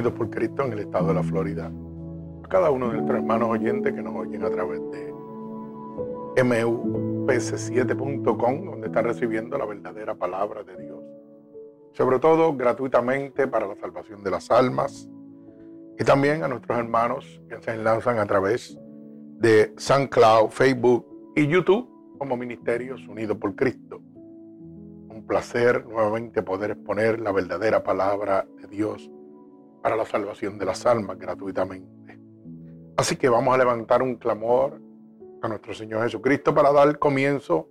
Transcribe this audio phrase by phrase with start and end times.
[0.00, 1.70] Unidos por Cristo en el estado de la Florida.
[2.42, 5.12] A cada uno de nuestros hermanos oyentes que nos oyen a través de
[6.42, 10.89] mupc7.com, donde está recibiendo la verdadera palabra de Dios.
[11.92, 15.08] Sobre todo gratuitamente para la salvación de las almas.
[15.98, 18.78] Y también a nuestros hermanos que se enlazan a través
[19.38, 23.98] de SoundCloud, Facebook y YouTube como Ministerios Unidos por Cristo.
[23.98, 29.10] Un placer nuevamente poder exponer la verdadera palabra de Dios
[29.82, 32.20] para la salvación de las almas gratuitamente.
[32.96, 34.78] Así que vamos a levantar un clamor
[35.40, 37.68] a nuestro Señor Jesucristo para dar comienzo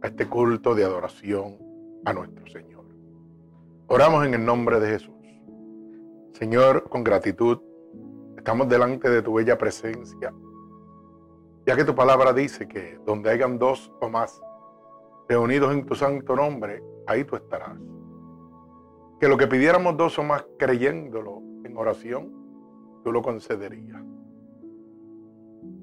[0.00, 1.58] a este culto de adoración
[2.04, 2.69] a nuestro Señor.
[3.92, 5.16] Oramos en el nombre de Jesús.
[6.34, 7.58] Señor, con gratitud,
[8.36, 10.32] estamos delante de tu bella presencia,
[11.66, 14.40] ya que tu palabra dice que donde hayan dos o más
[15.28, 17.80] reunidos en tu santo nombre, ahí tú estarás
[19.18, 22.32] que lo que pidiéramos dos o más creyéndolo en oración,
[23.02, 24.04] tú lo concederías.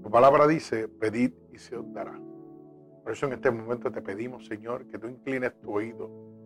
[0.02, 2.18] Tu palabra dice, pedid y se os dará.
[3.04, 6.37] Por eso en este momento te pedimos, Señor, que tú inclines tu oído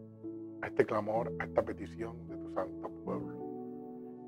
[0.61, 3.35] a este clamor, a esta petición de tu santo pueblo.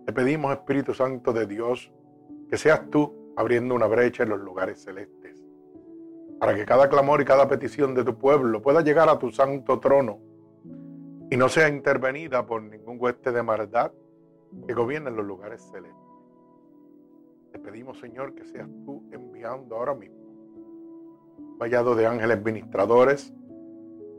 [0.05, 1.91] Te pedimos, Espíritu Santo de Dios,
[2.49, 5.43] que seas tú abriendo una brecha en los lugares celestes,
[6.39, 9.79] para que cada clamor y cada petición de tu pueblo pueda llegar a tu santo
[9.79, 10.19] trono
[11.29, 13.91] y no sea intervenida por ningún hueste de maldad
[14.67, 15.95] que gobierne los lugares celestes.
[17.51, 20.23] Te pedimos, Señor, que seas tú enviando ahora mismo
[21.57, 23.33] vallado de ángeles ministradores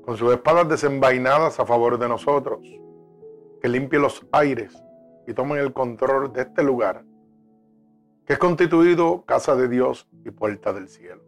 [0.05, 2.61] con sus espadas desenvainadas a favor de nosotros,
[3.61, 4.85] que limpie los aires
[5.27, 7.05] y tomen el control de este lugar,
[8.27, 11.23] que es constituido casa de Dios y puerta del cielo.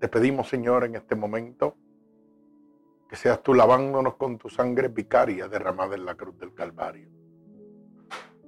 [0.00, 1.76] Te pedimos, Señor, en este momento,
[3.08, 7.10] que seas tú lavándonos con tu sangre vicaria derramada en la cruz del Calvario.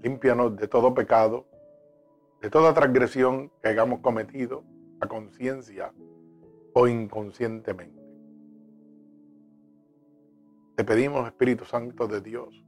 [0.03, 1.47] Límpianos de todo pecado,
[2.41, 4.65] de toda transgresión que hayamos cometido
[5.01, 5.93] a conciencia
[6.73, 7.96] o inconscientemente.
[10.77, 12.63] Te pedimos, Espíritu Santo de Dios,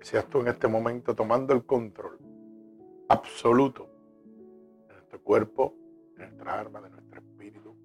[0.00, 2.18] que seas tú en este momento tomando el control
[3.08, 3.86] absoluto
[4.88, 5.74] de nuestro cuerpo,
[6.16, 7.76] de nuestra alma, de nuestro espíritu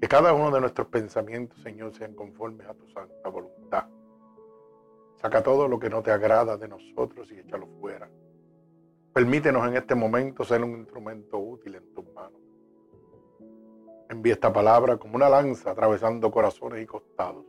[0.00, 3.86] que cada uno de nuestros pensamientos, Señor, sean conformes a tu santa voluntad.
[5.16, 8.08] Saca todo lo que no te agrada de nosotros y échalo fuera.
[9.12, 12.40] Permítenos en este momento ser un instrumento útil en tus manos.
[14.08, 17.44] Envía esta palabra como una lanza atravesando corazones y costados,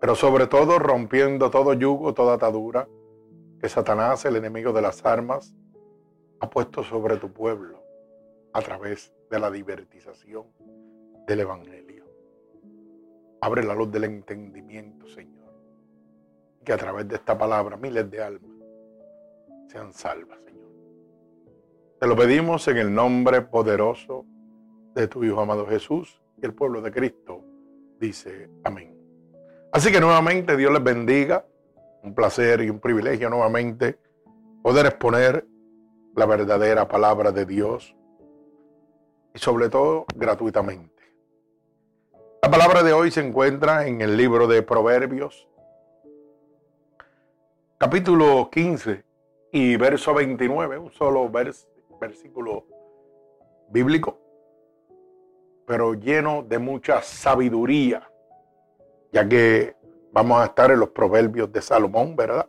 [0.00, 2.88] pero sobre todo rompiendo todo yugo, toda atadura
[3.60, 5.54] que Satanás, el enemigo de las armas,
[6.40, 7.82] ha puesto sobre tu pueblo
[8.52, 10.46] a través de la divertización
[11.26, 12.04] del Evangelio.
[13.40, 15.52] Abre la luz del entendimiento, Señor.
[16.64, 18.50] Que a través de esta palabra miles de almas
[19.68, 20.70] sean salvas, Señor.
[22.00, 24.24] Te lo pedimos en el nombre poderoso
[24.94, 27.44] de tu Hijo amado Jesús y el pueblo de Cristo
[27.98, 28.87] dice amén.
[29.78, 31.46] Así que nuevamente Dios les bendiga.
[32.02, 33.96] Un placer y un privilegio nuevamente
[34.60, 35.46] poder exponer
[36.16, 37.94] la verdadera palabra de Dios
[39.32, 41.00] y sobre todo gratuitamente.
[42.42, 45.48] La palabra de hoy se encuentra en el libro de Proverbios,
[47.78, 49.04] capítulo 15
[49.52, 51.30] y verso 29, un solo
[52.00, 52.66] versículo
[53.68, 54.18] bíblico,
[55.68, 58.07] pero lleno de mucha sabiduría,
[59.12, 59.76] ya que
[60.12, 62.48] vamos a estar en los proverbios de Salomón, ¿verdad?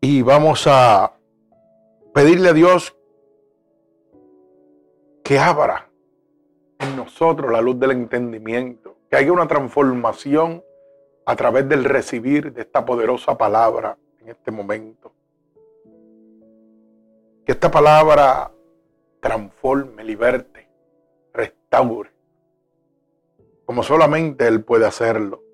[0.00, 1.12] Y vamos a
[2.14, 2.96] pedirle a Dios
[5.22, 5.90] que abra
[6.78, 10.62] en nosotros la luz del entendimiento, que haya una transformación
[11.26, 15.12] a través del recibir de esta poderosa palabra en este momento.
[17.44, 18.50] Que esta palabra
[19.20, 20.68] transforme, liberte,
[21.32, 22.10] restaure,
[23.68, 25.44] como solamente Él puede hacerlo.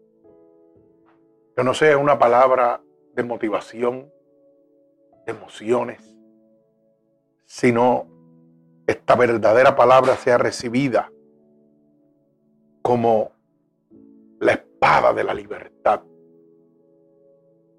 [1.57, 2.81] Que no sea una palabra
[3.13, 4.09] de motivación,
[5.27, 6.17] de emociones,
[7.45, 8.07] sino
[8.87, 11.11] esta verdadera palabra sea recibida
[12.83, 13.33] como
[14.39, 16.03] la espada de la libertad.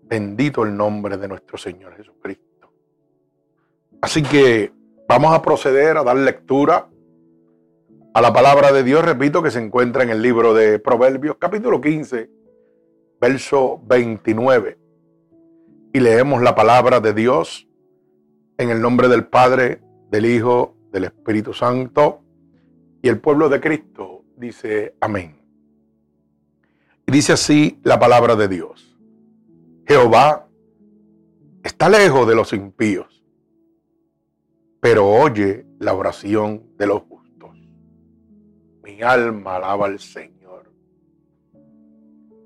[0.01, 2.73] Bendito el nombre de nuestro Señor Jesucristo.
[4.01, 4.73] Así que
[5.07, 6.89] vamos a proceder a dar lectura
[8.15, 11.81] a la palabra de Dios, repito, que se encuentra en el libro de Proverbios, capítulo
[11.81, 12.29] 15
[13.19, 14.77] verso 29.
[15.93, 17.67] Y leemos la palabra de Dios
[18.57, 22.21] en el nombre del Padre, del Hijo, del Espíritu Santo.
[23.01, 25.41] Y el pueblo de Cristo dice amén.
[27.05, 28.97] Y dice así la palabra de Dios.
[29.85, 30.47] Jehová
[31.63, 33.25] está lejos de los impíos,
[34.79, 37.14] pero oye la oración de los justos.
[38.85, 40.71] Mi alma alaba al Señor.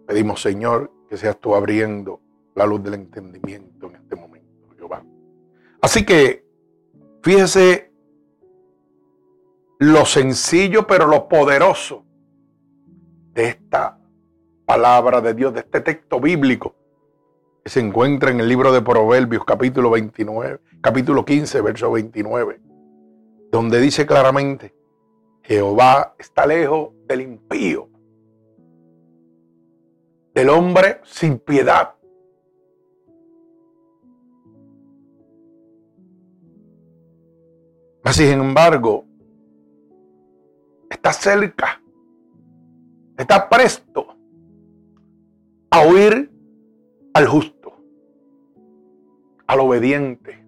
[0.07, 2.21] Pedimos, Señor, que seas tú abriendo
[2.55, 5.03] la luz del entendimiento en este momento, Jehová.
[5.81, 6.45] Así que,
[7.21, 7.91] fíjese
[9.79, 12.05] lo sencillo pero lo poderoso
[13.33, 13.99] de esta
[14.65, 16.73] palabra de Dios, de este texto bíblico
[17.63, 22.61] que se encuentra en el libro de Proverbios, capítulo 29, capítulo 15, verso 29,
[23.51, 24.78] donde dice claramente,
[25.49, 27.89] Jehová está lejos del impío,
[30.35, 31.95] del hombre sin piedad.
[38.03, 39.05] Mas, sin embargo,
[40.87, 41.81] está cerca,
[43.17, 44.05] está presto
[45.71, 46.31] a oír
[47.15, 47.73] al justo,
[49.47, 50.45] al obediente,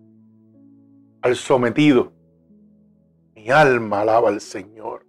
[1.24, 2.21] al sometido.
[3.42, 5.04] Mi alma alaba al Señor.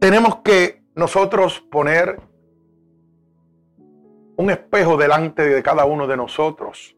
[0.00, 2.20] Tenemos que nosotros poner
[4.36, 6.96] un espejo delante de cada uno de nosotros.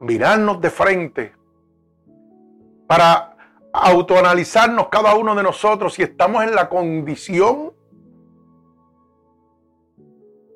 [0.00, 1.32] Mirarnos de frente
[2.86, 3.34] para
[3.72, 7.72] autoanalizarnos cada uno de nosotros si estamos en la condición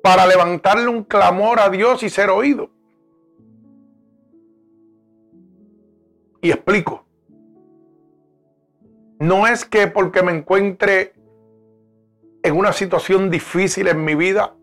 [0.03, 2.76] para levantarle un clamor a Dios y ser oído.
[6.47, 7.05] Y explico.
[9.19, 11.13] No es que porque me encuentre
[12.41, 14.55] en una situación difícil en mi vida,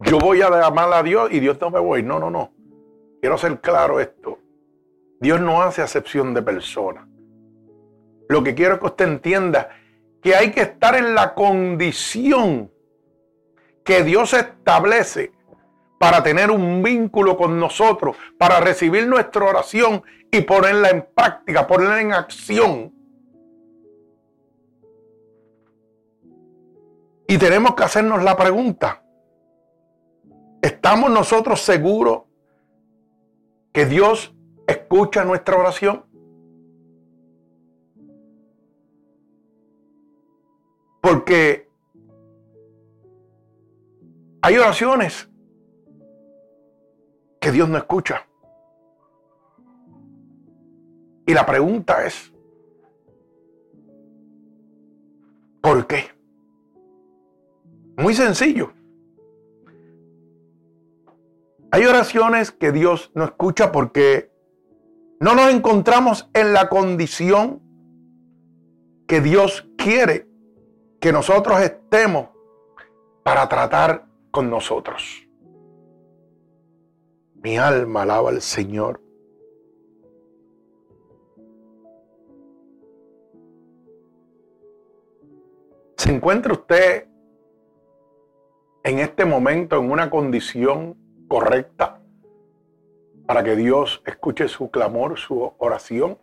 [0.00, 2.02] yo voy a llamar a Dios y Dios no me voy.
[2.02, 2.52] No, no, no.
[3.22, 4.38] Quiero ser claro esto.
[5.20, 7.08] Dios no hace acepción de personas.
[8.28, 9.70] Lo que quiero que usted entienda
[10.20, 12.70] que hay que estar en la condición
[13.82, 15.32] que Dios establece
[15.98, 22.00] para tener un vínculo con nosotros, para recibir nuestra oración y ponerla en práctica, ponerla
[22.00, 22.92] en acción.
[27.26, 29.02] Y tenemos que hacernos la pregunta,
[30.60, 32.22] ¿estamos nosotros seguros
[33.72, 34.34] que Dios
[34.66, 36.04] escucha nuestra oración?
[41.00, 41.68] Porque
[44.42, 45.30] hay oraciones
[47.44, 48.26] que Dios no escucha.
[51.26, 52.32] Y la pregunta es,
[55.60, 56.10] ¿por qué?
[57.98, 58.72] Muy sencillo.
[61.70, 64.32] Hay oraciones que Dios no escucha porque
[65.20, 67.60] no nos encontramos en la condición
[69.06, 70.26] que Dios quiere
[70.98, 72.30] que nosotros estemos
[73.22, 75.23] para tratar con nosotros.
[77.44, 79.02] Mi alma alaba al Señor.
[85.98, 87.06] ¿Se encuentra usted
[88.82, 90.96] en este momento en una condición
[91.28, 92.00] correcta
[93.26, 96.16] para que Dios escuche su clamor, su oración?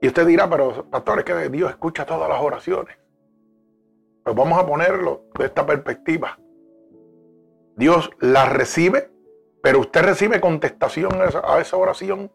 [0.00, 2.96] Y usted dirá, pero pastor, es que Dios escucha todas las oraciones.
[4.24, 6.38] Pues vamos a ponerlo de esta perspectiva.
[7.78, 9.08] Dios la recibe,
[9.62, 11.12] pero usted recibe contestación
[11.44, 12.32] a esa oración.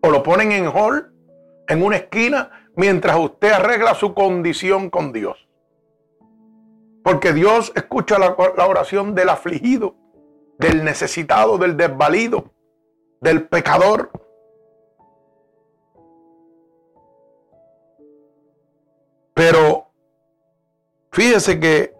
[0.00, 1.12] O lo ponen en hall,
[1.66, 5.48] en una esquina, mientras usted arregla su condición con Dios.
[7.02, 9.96] Porque Dios escucha la, la oración del afligido,
[10.58, 12.52] del necesitado, del desvalido,
[13.20, 14.10] del pecador.
[19.34, 19.88] Pero
[21.10, 21.93] fíjese que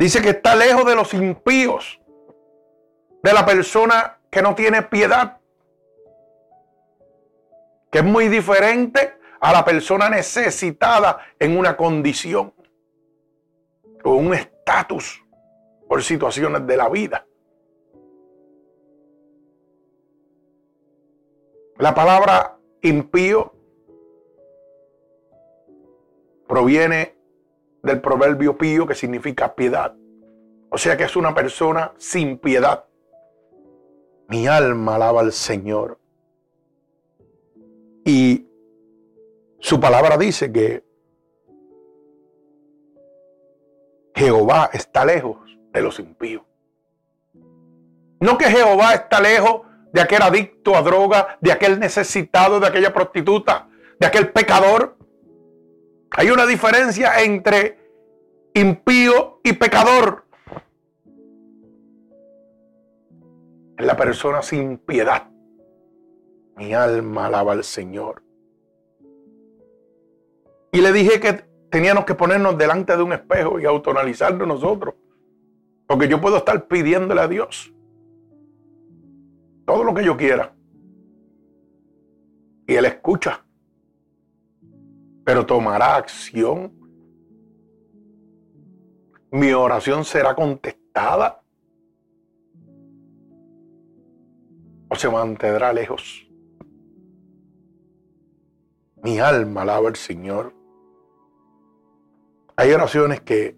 [0.00, 2.00] dice que está lejos de los impíos,
[3.22, 5.38] de la persona que no tiene piedad,
[7.92, 12.54] que es muy diferente a la persona necesitada en una condición
[14.02, 15.22] o un estatus
[15.86, 17.26] por situaciones de la vida.
[21.76, 23.52] La palabra impío
[26.48, 27.19] proviene
[27.82, 29.94] del proverbio pío que significa piedad.
[30.70, 32.84] O sea que es una persona sin piedad.
[34.28, 35.98] Mi alma alaba al Señor.
[38.04, 38.46] Y
[39.58, 40.84] su palabra dice que
[44.14, 45.38] Jehová está lejos
[45.72, 46.42] de los impíos.
[48.20, 52.92] No que Jehová está lejos de aquel adicto a droga, de aquel necesitado, de aquella
[52.92, 53.68] prostituta,
[53.98, 54.96] de aquel pecador.
[56.12, 57.78] Hay una diferencia entre
[58.54, 60.24] impío y pecador.
[63.78, 65.30] La persona sin piedad.
[66.56, 68.22] Mi alma alaba al Señor.
[70.72, 74.94] Y le dije que teníamos que ponernos delante de un espejo y autonalizarnos nosotros.
[75.86, 77.72] Porque yo puedo estar pidiéndole a Dios
[79.64, 80.52] todo lo que yo quiera.
[82.66, 83.44] Y Él escucha.
[85.30, 86.72] Pero tomará acción.
[89.30, 91.40] Mi oración será contestada.
[94.88, 96.28] O se mantendrá lejos.
[99.04, 100.52] Mi alma alaba al Señor.
[102.56, 103.56] Hay oraciones que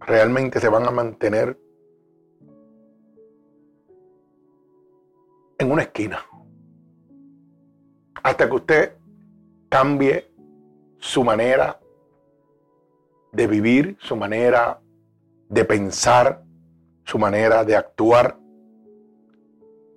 [0.00, 1.60] realmente se van a mantener
[5.58, 6.24] en una esquina.
[8.22, 8.96] Hasta que usted
[9.68, 10.27] cambie
[10.98, 11.80] su manera
[13.32, 14.80] de vivir, su manera
[15.48, 16.42] de pensar,
[17.04, 18.36] su manera de actuar.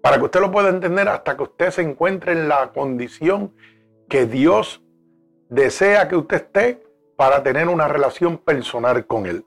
[0.02, 3.54] Para que usted lo pueda entender hasta que usted se encuentre en la condición
[4.10, 4.84] que Dios
[5.50, 6.84] desea que usted esté
[7.16, 9.46] para tener una relación personal con Él.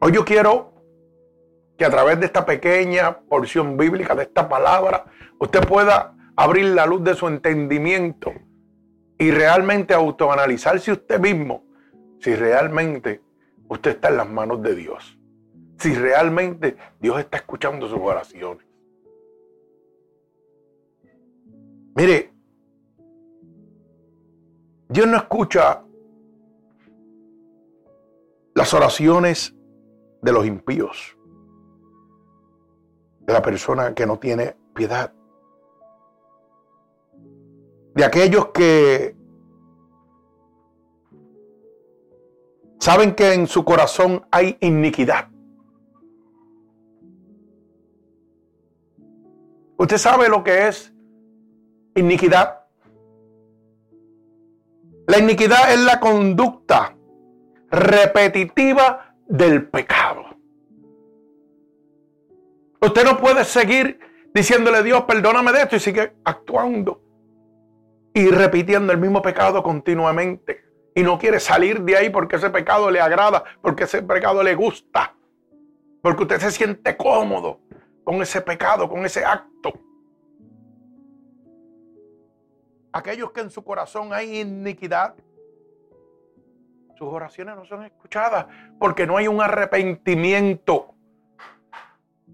[0.00, 0.72] Hoy yo quiero
[1.76, 5.06] que a través de esta pequeña porción bíblica, de esta palabra,
[5.38, 8.32] usted pueda abrir la luz de su entendimiento
[9.18, 11.64] y realmente autoanalizarse usted mismo
[12.20, 13.20] si realmente
[13.68, 15.18] usted está en las manos de Dios.
[15.78, 18.66] Si realmente Dios está escuchando sus oraciones.
[21.94, 22.32] Mire,
[24.88, 25.84] Dios no escucha
[28.54, 29.54] las oraciones
[30.22, 31.16] de los impíos
[33.20, 35.12] de la persona que no tiene piedad,
[37.98, 39.16] de aquellos que
[42.78, 45.28] saben que en su corazón hay iniquidad.
[49.78, 50.94] ¿Usted sabe lo que es
[51.96, 52.60] iniquidad?
[55.08, 56.96] La iniquidad es la conducta
[57.68, 60.24] repetitiva del pecado.
[62.80, 63.98] Usted no puede seguir
[64.32, 67.07] diciéndole Dios, perdóname de esto y sigue actuando
[68.14, 70.64] y repitiendo el mismo pecado continuamente.
[70.94, 74.54] Y no quiere salir de ahí porque ese pecado le agrada, porque ese pecado le
[74.54, 75.14] gusta,
[76.02, 77.60] porque usted se siente cómodo
[78.02, 79.72] con ese pecado, con ese acto.
[82.92, 85.14] Aquellos que en su corazón hay iniquidad,
[86.96, 88.46] sus oraciones no son escuchadas
[88.80, 90.94] porque no hay un arrepentimiento.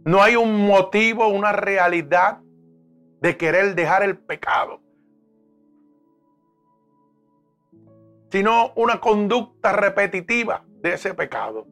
[0.05, 2.39] No hay un motivo, una realidad
[3.21, 4.83] de querer dejar el pecado,
[8.35, 11.69] sino una conducta repetitiva de ese pecado.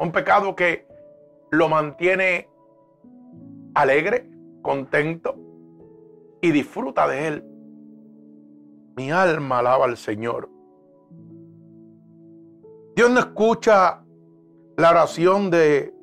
[0.00, 0.84] Un pecado que
[1.52, 2.48] lo mantiene
[3.76, 4.28] alegre,
[4.62, 5.36] contento
[6.40, 7.44] y disfruta de él.
[8.96, 10.50] Mi alma alaba al Señor.
[12.96, 14.02] Dios no escucha
[14.76, 15.94] la oración de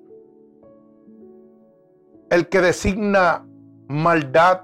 [2.29, 3.45] el que designa
[3.89, 4.61] maldad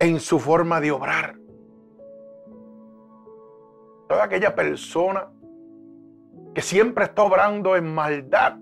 [0.00, 1.37] en su forma de obrar.
[4.08, 5.28] Toda aquella persona
[6.54, 8.56] que siempre está obrando en maldad,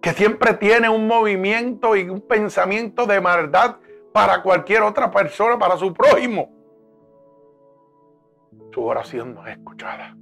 [0.00, 3.76] que siempre tiene un movimiento y un pensamiento de maldad
[4.12, 6.50] para cualquier otra persona, para su prójimo,
[8.72, 10.16] su oración no es escuchada.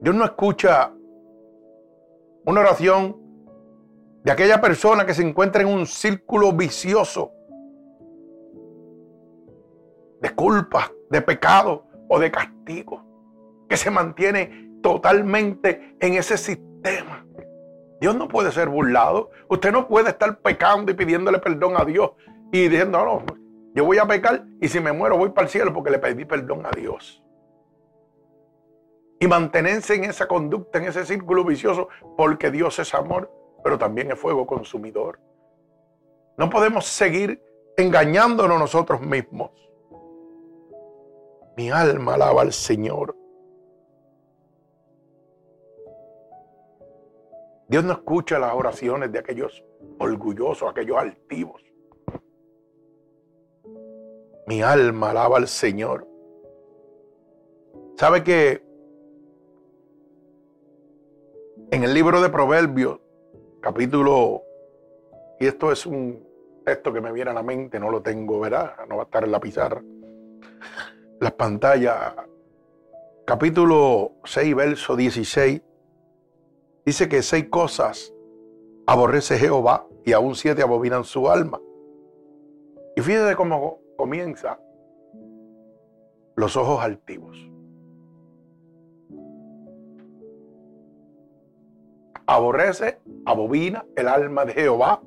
[0.00, 0.92] Dios no escucha
[2.44, 3.27] una oración
[4.28, 7.32] de aquella persona que se encuentra en un círculo vicioso
[10.20, 13.06] de culpa, de pecado o de castigo,
[13.70, 17.24] que se mantiene totalmente en ese sistema.
[18.02, 19.30] Dios no puede ser burlado.
[19.48, 22.10] Usted no puede estar pecando y pidiéndole perdón a Dios
[22.52, 23.22] y diciendo, no,
[23.74, 26.26] yo voy a pecar y si me muero voy para el cielo porque le pedí
[26.26, 27.24] perdón a Dios
[29.20, 33.37] y mantenerse en esa conducta, en ese círculo vicioso, porque Dios es amor,
[33.68, 35.20] pero también es fuego consumidor.
[36.38, 37.38] No podemos seguir
[37.76, 39.50] engañándonos nosotros mismos.
[41.54, 43.14] Mi alma alaba al Señor.
[47.68, 49.62] Dios no escucha las oraciones de aquellos
[49.98, 51.62] orgullosos, aquellos altivos.
[54.46, 56.08] Mi alma alaba al Señor.
[57.98, 58.62] ¿Sabe que
[61.70, 63.00] en el libro de Proverbios,
[63.60, 64.42] capítulo,
[65.40, 66.26] y esto es un
[66.64, 68.74] texto que me viene a la mente, no lo tengo, ¿verdad?
[68.88, 69.82] No va a estar en la pizarra.
[71.20, 72.14] Las pantallas,
[73.24, 75.62] capítulo 6, verso 16,
[76.84, 78.12] dice que seis cosas
[78.86, 81.60] aborrece Jehová y aún siete abominan su alma.
[82.96, 84.58] Y fíjese cómo comienza
[86.36, 87.47] los ojos altivos.
[92.30, 95.00] Aborrece, abobina el alma de Jehová.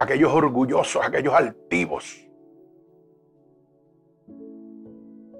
[0.00, 2.28] Aquellos orgullosos, aquellos altivos.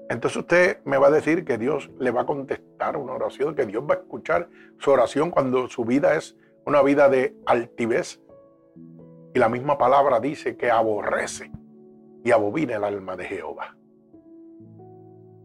[0.09, 3.65] Entonces usted me va a decir que Dios le va a contestar una oración, que
[3.65, 8.21] Dios va a escuchar su oración cuando su vida es una vida de altivez.
[9.33, 11.51] Y la misma palabra dice que aborrece
[12.23, 13.75] y abobina el alma de Jehová.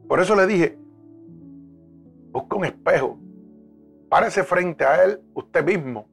[0.06, 0.78] Por eso le dije,
[2.30, 3.18] busca un espejo,
[4.08, 6.08] párese frente a él usted mismo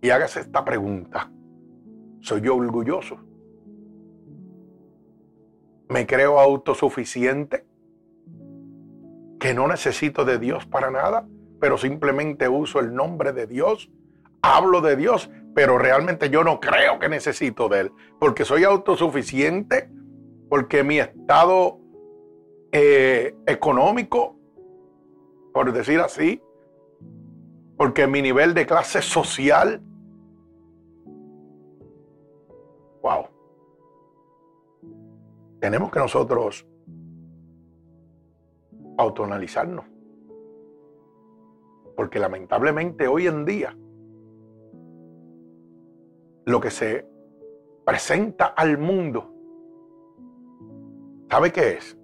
[0.00, 1.30] y hágase esta pregunta.
[2.20, 3.18] ¿Soy yo orgulloso?
[5.88, 7.66] ¿Me creo autosuficiente?
[9.38, 11.26] ¿Que no necesito de Dios para nada,
[11.58, 13.90] pero simplemente uso el nombre de Dios?
[14.42, 19.90] Hablo de Dios, pero realmente yo no creo que necesito de Él, porque soy autosuficiente,
[20.48, 21.78] porque mi estado
[22.72, 24.36] eh, económico,
[25.52, 26.40] por decir así,
[27.80, 29.80] porque mi nivel de clase social,
[33.00, 33.24] wow,
[35.60, 36.68] tenemos que nosotros
[38.98, 39.86] autoanalizarnos,
[41.96, 43.74] porque lamentablemente hoy en día
[46.44, 47.08] lo que se
[47.86, 49.32] presenta al mundo
[51.30, 51.96] ¿Sabe qué es?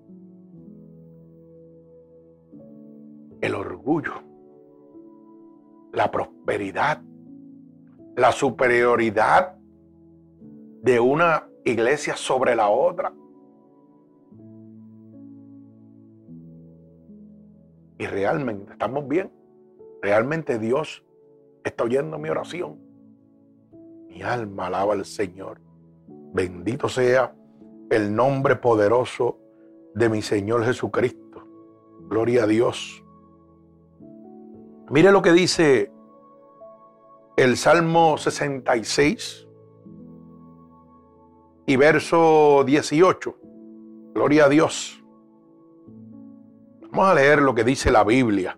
[3.40, 4.22] El orgullo,
[5.96, 7.00] la prosperidad,
[8.16, 9.56] la superioridad
[10.82, 13.14] de una iglesia sobre la otra.
[17.98, 19.32] Y realmente estamos bien.
[20.02, 21.02] Realmente Dios
[21.64, 22.78] está oyendo mi oración.
[24.06, 25.62] Mi alma alaba al Señor.
[26.34, 27.34] Bendito sea
[27.88, 29.38] el nombre poderoso
[29.94, 31.42] de mi Señor Jesucristo.
[32.10, 33.02] Gloria a Dios.
[34.88, 35.90] Mire lo que dice
[37.36, 39.48] el Salmo 66
[41.66, 43.36] y verso 18.
[44.14, 45.02] Gloria a Dios.
[46.82, 48.56] Vamos a leer lo que dice la Biblia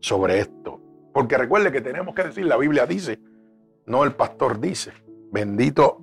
[0.00, 0.80] sobre esto.
[1.12, 3.20] Porque recuerde que tenemos que decir, la Biblia dice,
[3.86, 4.92] no el pastor dice.
[5.30, 6.02] Bendito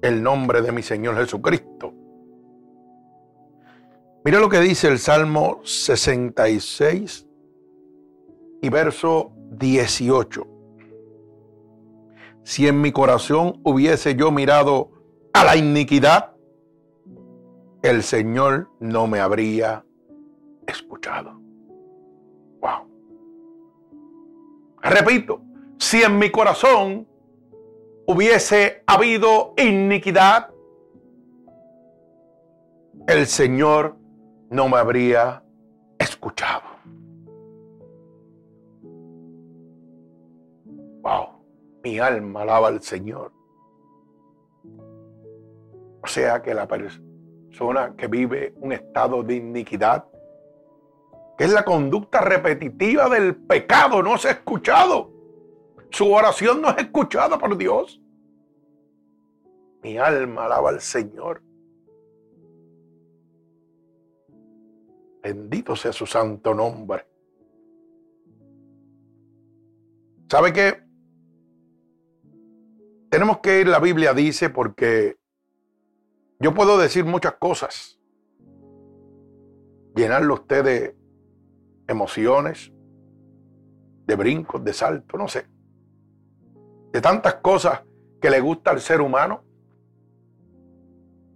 [0.00, 1.92] el nombre de mi Señor Jesucristo.
[4.24, 7.23] Mira lo que dice el Salmo 66
[8.64, 10.46] y verso 18.
[12.44, 14.90] Si en mi corazón hubiese yo mirado
[15.34, 16.34] a la iniquidad,
[17.82, 19.84] el Señor no me habría
[20.66, 21.38] escuchado.
[22.62, 22.88] Wow.
[24.80, 25.42] Repito,
[25.76, 27.06] si en mi corazón
[28.06, 30.48] hubiese habido iniquidad,
[33.08, 33.98] el Señor
[34.48, 35.44] no me habría
[35.98, 36.73] escuchado.
[41.84, 43.30] Mi alma alaba al Señor.
[46.02, 50.06] O sea que la persona que vive un estado de iniquidad,
[51.36, 55.12] que es la conducta repetitiva del pecado, no se ha escuchado.
[55.90, 58.00] Su oración no es escuchada por Dios.
[59.82, 61.42] Mi alma alaba al Señor.
[65.22, 67.06] Bendito sea su santo nombre.
[70.28, 70.83] ¿Sabe qué?
[73.14, 75.20] Tenemos que ir, la Biblia dice, porque
[76.40, 78.00] yo puedo decir muchas cosas,
[79.94, 80.96] llenarlo usted de
[81.86, 82.72] emociones,
[84.04, 85.46] de brincos, de saltos, no sé
[86.92, 87.84] de tantas cosas
[88.20, 89.44] que le gusta al ser humano.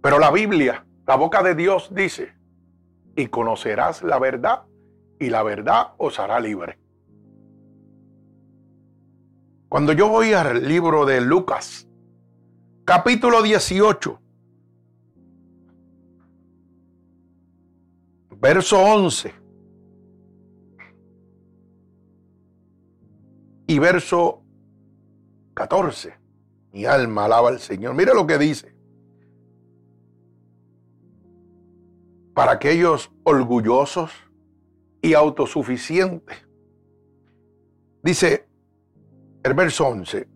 [0.01, 2.33] Pero la Biblia, la boca de Dios dice,
[3.15, 4.63] y conocerás la verdad,
[5.17, 6.77] y la verdad os hará libre.
[9.69, 11.87] Cuando yo voy al libro de Lucas,
[12.85, 14.19] capítulo 18,
[18.41, 19.39] verso 11,
[23.69, 24.41] y verso
[25.53, 26.17] 14.
[26.71, 27.93] Mi alma alaba al Señor.
[27.93, 28.75] Mire lo que dice.
[32.33, 34.11] Para aquellos orgullosos
[35.03, 36.35] y autosuficientes.
[38.01, 38.48] Dice
[39.43, 40.27] el verso 11.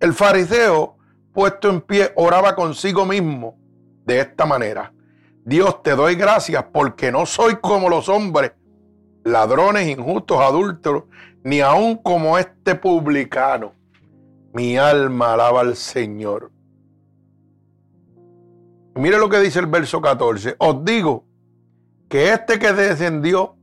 [0.00, 0.96] El fariseo
[1.32, 3.56] puesto en pie oraba consigo mismo
[4.04, 4.92] de esta manera.
[5.44, 8.52] Dios te doy gracias porque no soy como los hombres,
[9.24, 11.04] ladrones, injustos, adúlteros,
[11.44, 13.72] ni aun como este publicano.
[14.52, 16.52] Mi alma alaba al Señor.
[18.94, 20.56] Mire lo que dice el verso 14.
[20.58, 21.24] Os digo
[22.08, 23.56] que este que descendió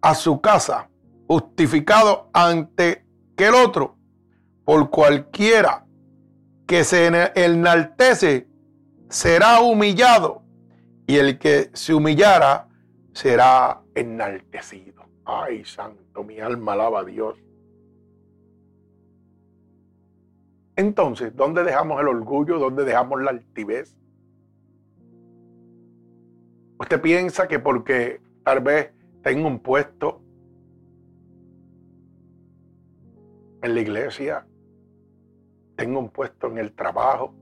[0.00, 0.88] a su casa,
[1.26, 3.03] justificado ante
[3.36, 3.96] que el otro,
[4.64, 5.86] por cualquiera
[6.66, 8.46] que se enaltece,
[9.08, 10.42] será humillado,
[11.06, 12.68] y el que se humillara
[13.12, 15.04] será enaltecido.
[15.24, 17.38] Ay, santo, mi alma alaba a Dios.
[20.76, 22.58] Entonces, ¿dónde dejamos el orgullo?
[22.58, 23.96] ¿Dónde dejamos la altivez?
[26.78, 28.90] Usted piensa que porque tal vez
[29.22, 30.20] tengo un puesto
[33.64, 34.46] en la iglesia,
[35.74, 37.34] tengo un puesto en el trabajo,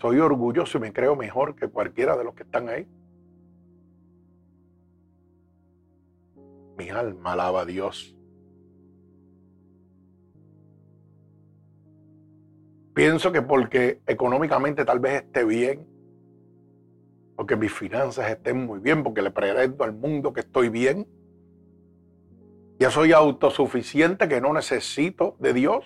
[0.00, 2.86] soy orgulloso y me creo mejor que cualquiera de los que están ahí.
[6.78, 8.16] Mi alma alaba a Dios.
[12.94, 15.93] Pienso que porque económicamente tal vez esté bien,
[17.44, 21.06] porque mis finanzas estén muy bien, porque le pretendo al mundo que estoy bien,
[22.78, 25.84] ya soy autosuficiente, que no necesito de Dios.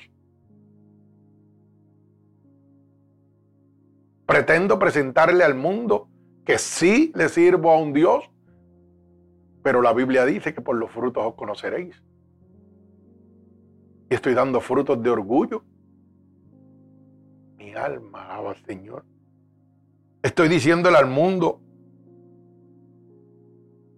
[4.25, 6.09] Pretendo presentarle al mundo
[6.45, 8.31] que sí le sirvo a un Dios
[9.69, 12.03] pero la Biblia dice que por los frutos os conoceréis.
[14.09, 15.63] Y estoy dando frutos de orgullo.
[17.57, 19.05] Mi alma alaba al Señor.
[20.29, 21.63] Estoy diciéndole al mundo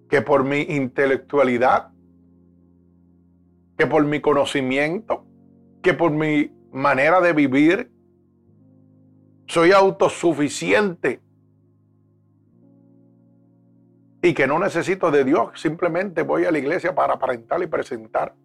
[0.08, 1.90] que por mi intelectualidad,
[3.76, 5.26] que por mi conocimiento,
[5.82, 7.90] que por mi manera de vivir,
[9.48, 11.20] soy autosuficiente
[14.22, 18.36] y que no necesito de Dios, simplemente voy a la iglesia para aparentar y presentar.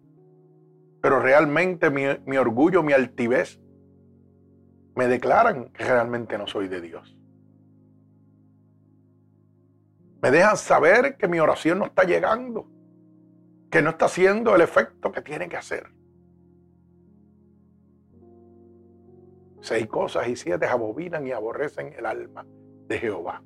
[1.00, 3.60] Pero realmente mi, orgullo, mi altivez,
[4.96, 7.15] me declaran que realmente no soy de Dios.
[10.22, 12.68] Me dejan saber que mi oración no está llegando,
[13.70, 15.86] que no está haciendo el efecto que tiene que hacer.
[19.60, 22.46] Seis cosas y siete abominan y aborrecen el alma
[22.88, 23.42] de Jehová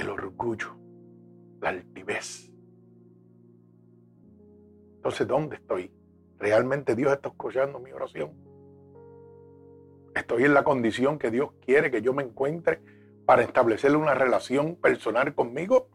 [0.00, 0.76] el orgullo,
[1.60, 2.50] la altivez.
[4.96, 5.92] Entonces, ¿dónde estoy?
[6.38, 8.32] ¿Realmente Dios está escuchando mi oración?
[10.14, 12.80] ¿Estoy en la condición que Dios quiere que yo me encuentre
[13.26, 15.88] para establecer una relación personal conmigo?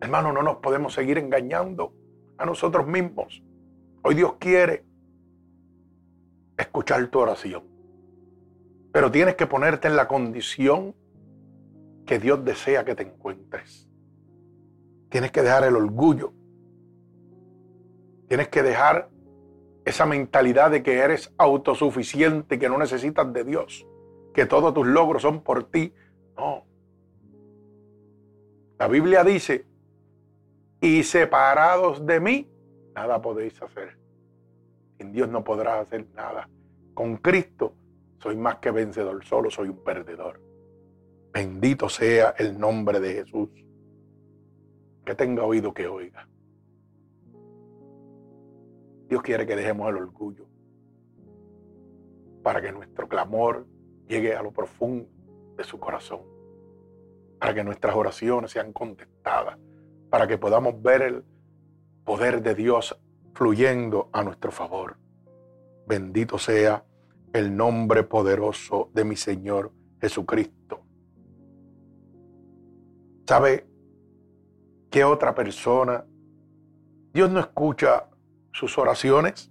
[0.00, 1.94] Hermano, no nos podemos seguir engañando
[2.38, 3.42] a nosotros mismos.
[4.02, 4.84] Hoy Dios quiere
[6.56, 7.62] escuchar tu oración.
[8.92, 10.94] Pero tienes que ponerte en la condición
[12.04, 13.88] que Dios desea que te encuentres.
[15.08, 16.32] Tienes que dejar el orgullo.
[18.28, 19.10] Tienes que dejar
[19.84, 23.86] esa mentalidad de que eres autosuficiente, que no necesitas de Dios,
[24.32, 25.92] que todos tus logros son por ti.
[26.42, 26.64] No.
[28.78, 29.64] La Biblia dice,
[30.80, 32.50] y separados de mí,
[32.96, 33.96] nada podéis hacer.
[34.98, 36.48] Sin Dios no podrás hacer nada.
[36.94, 37.74] Con Cristo
[38.18, 40.40] soy más que vencedor, solo soy un perdedor.
[41.32, 43.48] Bendito sea el nombre de Jesús.
[45.04, 46.28] Que tenga oído que oiga.
[49.08, 50.46] Dios quiere que dejemos el orgullo
[52.42, 53.64] para que nuestro clamor
[54.08, 55.08] llegue a lo profundo
[55.56, 56.20] de su corazón,
[57.42, 59.58] para que nuestras oraciones sean contestadas,
[60.10, 61.24] para que podamos ver el
[62.04, 62.96] poder de Dios
[63.34, 64.96] fluyendo a nuestro favor.
[65.84, 66.84] Bendito sea
[67.32, 70.84] el nombre poderoso de mi Señor Jesucristo.
[73.26, 73.66] ¿Sabe
[74.88, 76.06] qué otra persona?
[77.12, 78.08] Dios no escucha
[78.52, 79.50] sus oraciones.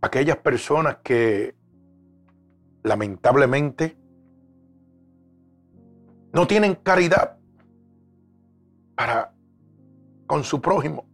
[0.00, 1.54] Aquellas personas que
[2.82, 3.98] lamentablemente
[6.34, 7.38] no tienen caridad
[8.96, 9.32] para
[10.26, 11.06] con su prójimo.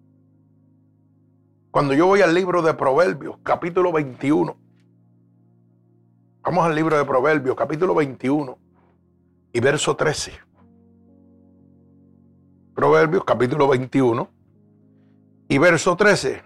[1.70, 4.56] Cuando yo voy al libro de Proverbios, capítulo 21,
[6.42, 8.58] vamos al libro de Proverbios, capítulo 21
[9.52, 10.32] y verso 13.
[12.74, 14.26] Proverbios capítulo 21
[15.48, 16.42] y verso 13.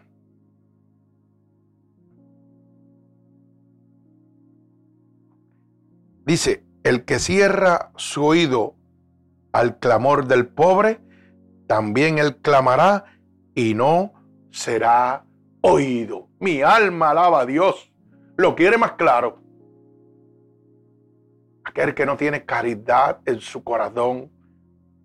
[6.26, 8.76] Dice, el que cierra su oído
[9.52, 11.00] al clamor del pobre,
[11.66, 13.06] también él clamará
[13.54, 14.12] y no
[14.50, 15.24] será
[15.62, 16.28] oído.
[16.38, 17.90] Mi alma alaba a Dios.
[18.36, 19.38] Lo quiere más claro.
[21.64, 24.30] Aquel que no tiene caridad en su corazón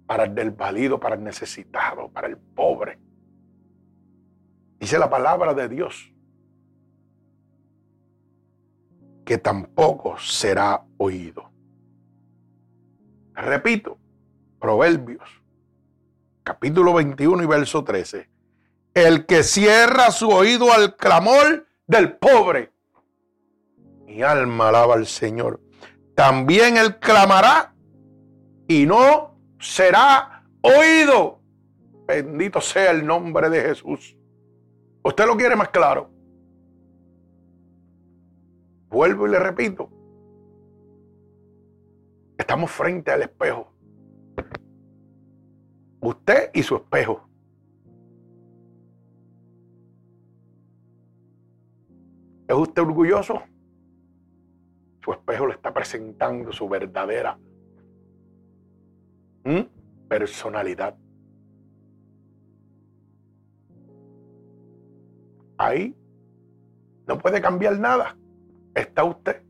[0.05, 2.99] para el desvalido, para el necesitado, para el pobre.
[4.79, 6.11] Dice la palabra de Dios
[9.23, 11.49] que tampoco será oído.
[13.39, 13.97] Repito,
[14.59, 15.23] Proverbios,
[16.43, 18.29] capítulo 21 y verso 13.
[18.93, 22.73] El que cierra su oído al clamor del pobre.
[24.05, 25.61] Mi alma alaba al Señor.
[26.15, 27.73] También él clamará
[28.67, 31.39] y no será oído.
[32.07, 34.17] Bendito sea el nombre de Jesús.
[35.01, 36.11] ¿Usted lo quiere más claro?
[38.89, 39.89] Vuelvo y le repito.
[42.39, 43.71] Estamos frente al espejo.
[45.99, 47.29] Usted y su espejo.
[52.47, 53.43] ¿Es usted orgulloso?
[55.03, 57.37] Su espejo le está presentando su verdadera
[60.07, 60.97] personalidad.
[65.57, 65.93] Ahí
[67.05, 68.15] no puede cambiar nada
[68.73, 69.43] está usted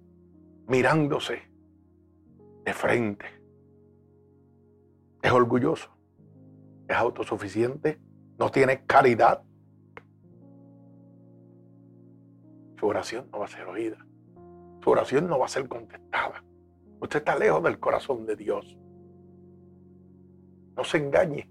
[0.68, 1.49] mirándose
[2.70, 3.26] de frente.
[5.24, 5.90] Es orgulloso,
[6.88, 8.00] es autosuficiente,
[8.38, 9.42] no tiene caridad.
[12.80, 13.98] Su oración no va a ser oída.
[14.84, 16.44] Su oración no va a ser contestada.
[17.02, 18.78] Usted está lejos del corazón de Dios.
[20.78, 21.50] No se engañe.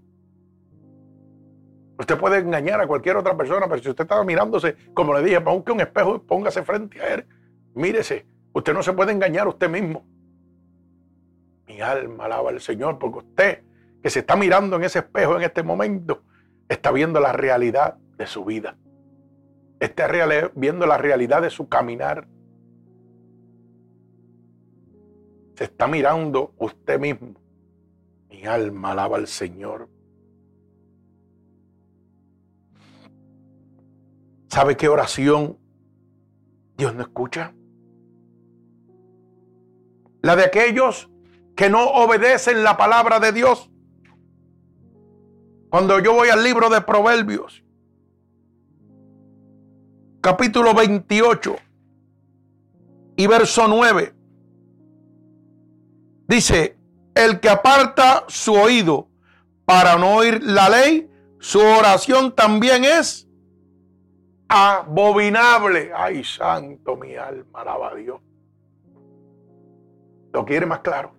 [1.99, 5.41] Usted puede engañar a cualquier otra persona, pero si usted está mirándose, como le dije,
[5.41, 7.27] ponga un espejo y póngase frente a él
[7.75, 10.05] Mírese, usted no se puede engañar a usted mismo.
[11.69, 13.63] Mi alma alaba al Señor porque usted
[14.03, 16.23] que se está mirando en ese espejo en este momento
[16.67, 18.77] está viendo la realidad de su vida.
[19.79, 20.09] Está
[20.55, 22.27] viendo la realidad de su caminar.
[25.55, 27.35] Se está mirando usted mismo.
[28.29, 29.87] Mi alma alaba al Señor.
[34.49, 35.57] ¿Sabe qué oración
[36.75, 37.53] Dios no escucha?
[40.21, 41.08] la de aquellos
[41.59, 43.69] que no obedecen la palabra de Dios.
[45.69, 47.65] Cuando yo voy al libro de Proverbios,
[50.21, 51.57] capítulo 28
[53.17, 54.13] y verso 9,
[56.29, 56.77] dice,
[57.13, 59.09] el que aparta su oído
[59.65, 63.27] para no oír la ley, su oración también es
[64.47, 65.91] abominable.
[65.93, 68.21] Ay, santo, mi alma, alaba a Dios.
[70.31, 71.18] ¿Lo quiere más claro?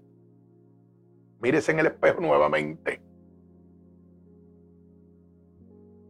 [1.41, 3.01] Mírese en el espejo nuevamente.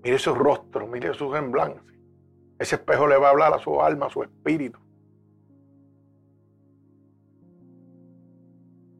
[0.02, 1.92] Mire su rostro, mire su semblante.
[2.58, 4.78] Ese espejo le va a hablar a su alma, a su espíritu.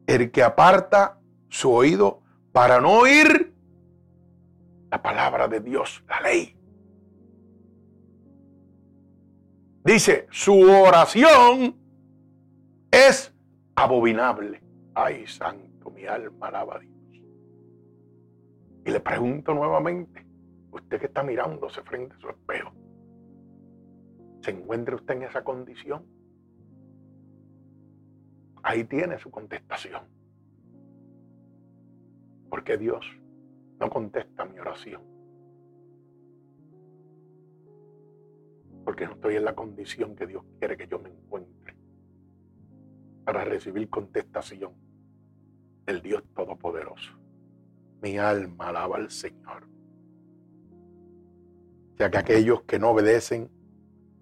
[0.07, 3.53] El que aparta su oído para no oír
[4.89, 6.55] la palabra de Dios, la ley.
[9.83, 11.75] Dice, su oración
[12.91, 13.33] es
[13.75, 14.61] abominable.
[14.93, 16.93] Ay, santo, mi alma alaba a Dios.
[18.85, 20.25] Y le pregunto nuevamente,
[20.71, 22.71] usted que está mirándose frente a su espejo,
[24.41, 26.05] ¿se encuentra usted en esa condición?
[28.63, 30.01] Ahí tiene su contestación.
[32.49, 33.05] Porque Dios
[33.79, 35.01] no contesta mi oración.
[38.83, 41.75] Porque no estoy en la condición que Dios quiere que yo me encuentre
[43.23, 44.73] para recibir contestación
[45.91, 47.11] del Dios Todopoderoso.
[48.01, 49.67] Mi alma alaba al Señor.
[51.97, 53.51] Ya que aquellos que no obedecen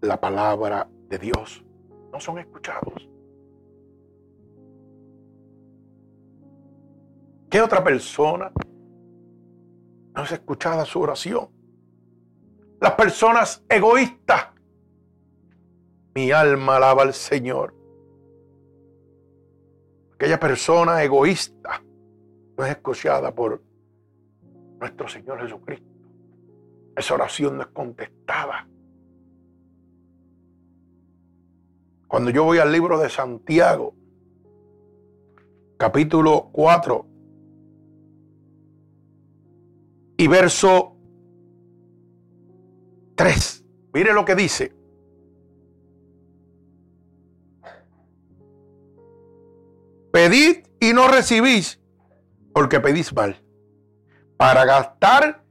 [0.02, 1.64] la palabra de Dios
[2.12, 3.08] no son escuchados.
[7.50, 8.52] ¿Qué otra persona
[10.16, 11.50] no es escuchada su oración?
[12.82, 14.48] Las personas egoístas.
[16.16, 17.79] Mi alma alaba al Señor
[20.20, 21.82] aquella persona egoísta
[22.58, 23.64] no es escuchada por
[24.78, 25.88] nuestro Señor Jesucristo.
[26.94, 28.68] Esa oración no es contestada.
[32.06, 33.96] Cuando yo voy al libro de Santiago,
[35.78, 37.06] capítulo 4,
[40.18, 40.98] y verso
[43.16, 43.66] 3.
[43.94, 44.79] Mire lo que dice.
[50.20, 51.80] Pedid y no recibís,
[52.54, 53.42] porque pedís mal,
[54.36, 55.46] para gastar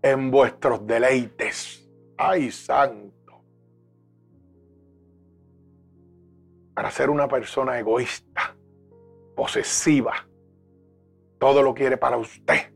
[0.00, 1.86] en vuestros deleites.
[2.16, 3.44] Ay, santo.
[6.72, 8.56] Para ser una persona egoísta,
[9.34, 10.26] posesiva,
[11.38, 12.72] todo lo quiere para usted.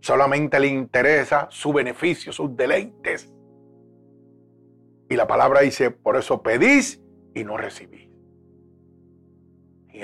[0.00, 3.32] Solamente le interesa su beneficio, sus deleites.
[5.08, 7.00] Y la palabra dice, por eso pedís
[7.34, 8.09] y no recibís.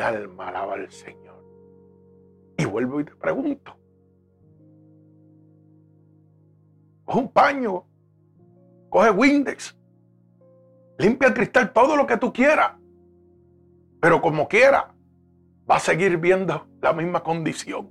[0.00, 1.44] Alma alaba al Señor.
[2.58, 3.76] Y vuelvo y te pregunto.
[7.04, 7.84] Coge un paño,
[8.88, 9.76] coge Windex,
[10.98, 12.72] limpia el cristal, todo lo que tú quieras.
[14.00, 14.94] Pero como quiera,
[15.70, 17.90] va a seguir viendo la misma condición.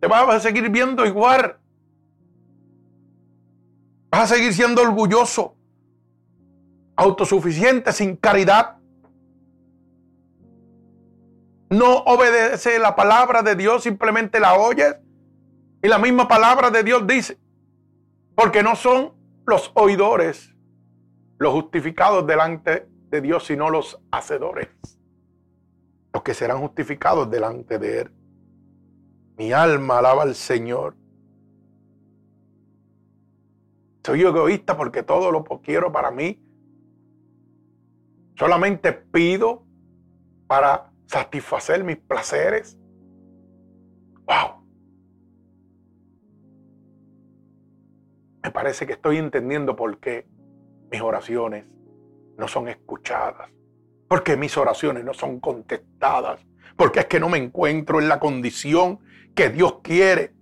[0.00, 1.58] Te vas a seguir viendo igual.
[4.10, 5.56] Vas a seguir siendo orgulloso,
[7.00, 8.76] autosuficiente, sin caridad.
[11.70, 14.96] No obedece la palabra de Dios, simplemente la oyes.
[15.82, 17.38] Y la misma palabra de Dios dice,
[18.34, 19.14] porque no son
[19.46, 20.54] los oidores
[21.38, 24.68] los justificados delante de Dios, sino los hacedores,
[26.12, 28.10] los que serán justificados delante de Él.
[29.38, 30.96] Mi alma alaba al Señor.
[34.04, 36.38] Soy egoísta porque todo lo quiero para mí.
[38.40, 39.66] Solamente pido
[40.46, 42.78] para satisfacer mis placeres.
[44.24, 44.64] ¡Wow!
[48.42, 50.26] Me parece que estoy entendiendo por qué
[50.90, 51.66] mis oraciones
[52.38, 53.50] no son escuchadas.
[54.08, 56.40] Porque mis oraciones no son contestadas.
[56.78, 59.00] Porque es que no me encuentro en la condición
[59.34, 60.32] que Dios quiere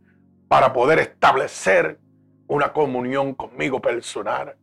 [0.46, 1.98] para poder establecer
[2.46, 4.56] una comunión conmigo personal.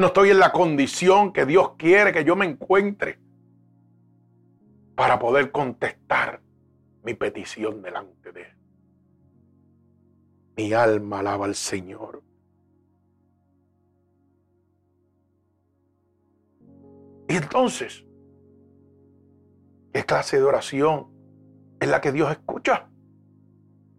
[0.00, 3.18] No estoy en la condición que Dios quiere que yo me encuentre
[4.94, 6.40] para poder contestar
[7.04, 8.56] mi petición delante de Él.
[10.56, 12.22] Mi alma alaba al Señor.
[17.28, 18.02] Y entonces,
[19.92, 21.12] ¿qué clase de oración
[21.78, 22.88] es la que Dios escucha?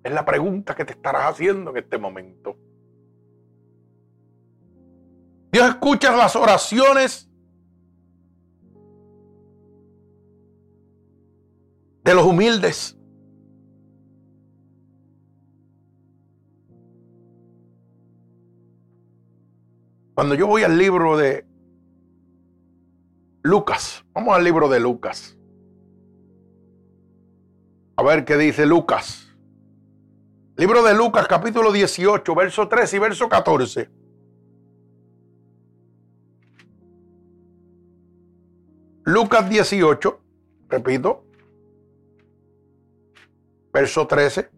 [0.04, 2.58] Es la pregunta que te estarás haciendo en este momento.
[5.52, 7.30] Dios escucha las oraciones
[12.04, 12.98] de los humildes.
[20.14, 21.46] Cuando yo voy al libro de
[23.42, 25.38] Lucas, vamos al libro de Lucas.
[27.98, 29.28] A ver qué dice Lucas.
[30.56, 34.01] Libro de Lucas, capítulo 18, verso 3 y verso 14.
[39.12, 40.22] Lucas 18,
[40.70, 41.26] repito,
[43.74, 44.50] verso 13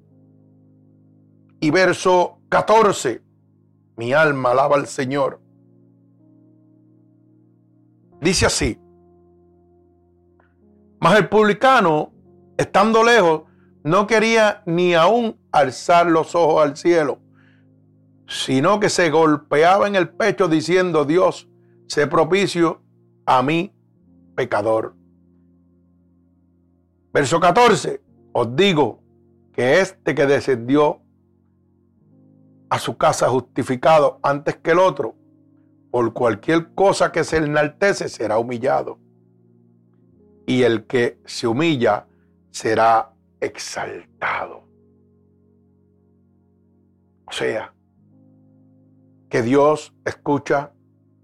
[1.59, 3.23] y verso 14.
[3.95, 5.41] Mi alma alaba al Señor.
[8.21, 8.79] Dice así,
[10.99, 12.11] mas el publicano,
[12.55, 13.43] estando lejos,
[13.83, 17.17] no quería ni aún alzar los ojos al cielo,
[18.27, 21.49] sino que se golpeaba en el pecho diciendo, Dios,
[21.87, 22.83] sé propicio
[23.25, 23.73] a mí,
[24.35, 24.95] pecador.
[27.13, 28.01] Verso 14,
[28.33, 29.01] os digo
[29.53, 31.01] que este que descendió
[32.69, 35.15] a su casa justificado antes que el otro,
[35.91, 38.97] por cualquier cosa que se enaltece será humillado.
[40.47, 42.07] Y el que se humilla
[42.49, 44.63] será exaltado.
[47.27, 47.73] O sea,
[49.29, 50.73] que Dios escucha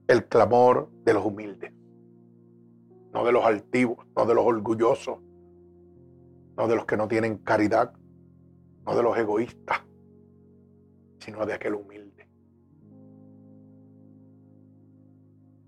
[0.07, 1.71] el clamor de los humildes,
[3.13, 5.19] no de los altivos, no de los orgullosos,
[6.57, 7.93] no de los que no tienen caridad,
[8.85, 9.79] no de los egoístas,
[11.19, 12.27] sino de aquel humilde.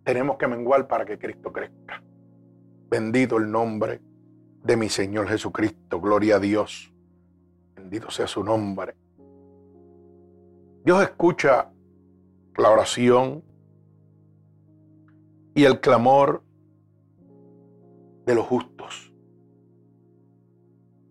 [0.04, 2.04] Tenemos que menguar para que Cristo crezca.
[2.90, 4.02] Bendito el nombre
[4.64, 6.02] de mi Señor Jesucristo.
[6.02, 6.94] Gloria a Dios.
[7.76, 8.96] Bendito sea su nombre.
[10.84, 11.72] Dios escucha
[12.58, 13.44] la oración
[15.54, 16.44] y el clamor
[18.26, 19.14] de los justos.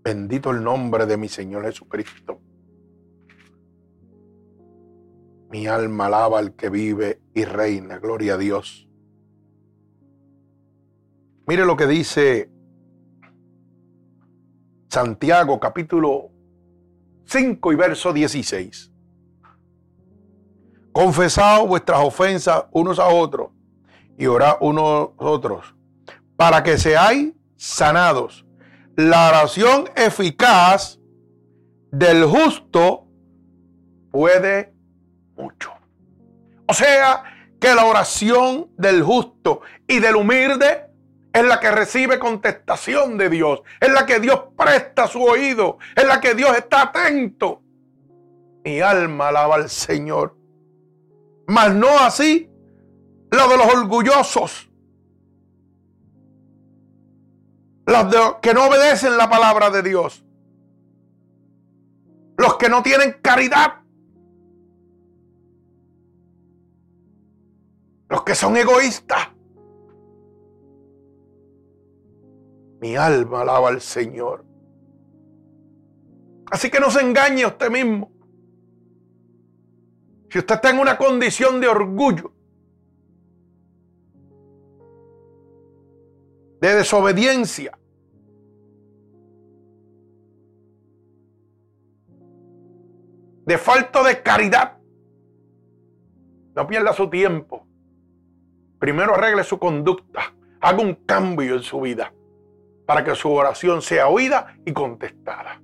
[0.03, 2.41] Bendito el nombre de mi Señor Jesucristo.
[5.51, 7.99] Mi alma alaba al que vive y reina.
[7.99, 8.89] Gloria a Dios.
[11.47, 12.51] Mire lo que dice
[14.89, 16.31] Santiago capítulo
[17.25, 18.93] 5 y verso 16.
[20.93, 23.51] Confesad vuestras ofensas unos a otros
[24.17, 25.75] y orad unos a otros
[26.41, 28.47] para que seáis sanados.
[28.97, 30.99] La oración eficaz
[31.93, 33.07] del justo
[34.11, 34.73] puede
[35.37, 35.71] mucho.
[36.67, 37.25] O sea,
[37.61, 40.87] que la oración del justo y del humilde
[41.31, 46.07] es la que recibe contestación de Dios, es la que Dios presta su oído, es
[46.07, 47.61] la que Dios está atento.
[48.65, 50.39] Mi alma alaba al Señor.
[51.49, 52.49] Mas no así
[53.31, 54.70] la de los orgullosos,
[57.91, 60.25] los que no obedecen la palabra de Dios,
[62.39, 63.83] los que no tienen caridad,
[68.09, 69.29] los que son egoístas.
[72.81, 74.45] Mi alma alaba al Señor.
[76.51, 78.11] Así que no se engañe usted mismo.
[80.31, 82.33] Si usted está en una condición de orgullo,
[86.61, 87.80] de desobediencia,
[93.51, 94.79] de falta de caridad,
[96.55, 97.67] no pierda su tiempo.
[98.79, 102.15] Primero arregle su conducta, haga un cambio en su vida
[102.87, 105.61] para que su oración sea oída y contestada.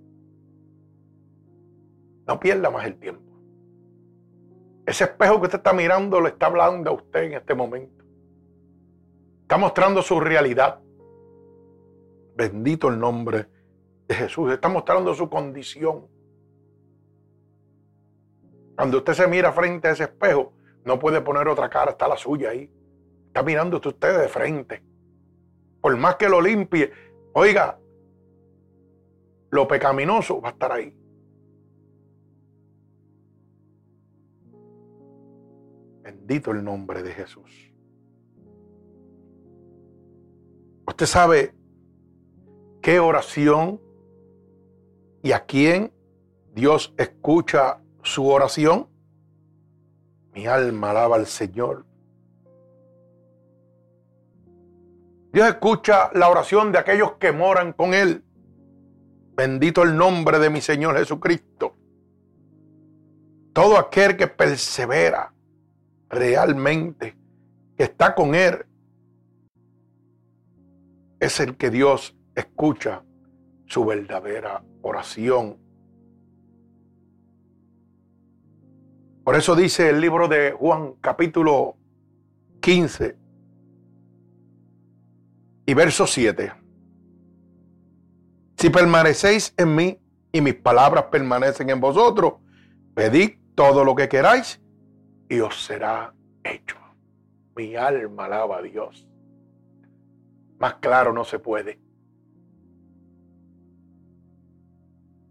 [2.26, 3.32] No pierda más el tiempo.
[4.84, 8.04] Ese espejo que usted está mirando le está hablando a usted en este momento.
[9.42, 10.80] Está mostrando su realidad.
[12.34, 13.46] Bendito el nombre
[14.08, 14.50] de Jesús.
[14.50, 16.15] Está mostrando su condición.
[18.76, 20.52] Cuando usted se mira frente a ese espejo,
[20.84, 22.70] no puede poner otra cara, está la suya ahí.
[23.26, 24.82] Está mirando usted de frente.
[25.80, 26.92] Por más que lo limpie,
[27.38, 27.78] Oiga,
[29.50, 30.98] lo pecaminoso va a estar ahí.
[36.02, 37.70] Bendito el nombre de Jesús.
[40.86, 41.54] Usted sabe
[42.80, 43.82] qué oración
[45.22, 45.92] y a quién
[46.54, 48.88] Dios escucha su oración.
[50.32, 51.84] Mi alma alaba al Señor.
[55.32, 58.24] Dios escucha la oración de aquellos que moran con Él.
[59.34, 61.74] Bendito el nombre de mi Señor Jesucristo.
[63.52, 65.34] Todo aquel que persevera
[66.08, 67.16] realmente,
[67.76, 68.64] que está con Él,
[71.18, 73.02] es el que Dios escucha
[73.66, 75.65] su verdadera oración.
[79.26, 81.74] Por eso dice el libro de Juan capítulo
[82.60, 83.16] 15,
[85.66, 86.52] y verso 7.
[88.56, 89.98] Si permanecéis en mí
[90.30, 92.34] y mis palabras permanecen en vosotros,
[92.94, 94.62] pedid todo lo que queráis
[95.28, 96.14] y os será
[96.44, 96.76] hecho.
[97.56, 99.08] Mi alma alaba a Dios.
[100.60, 101.80] Más claro no se puede.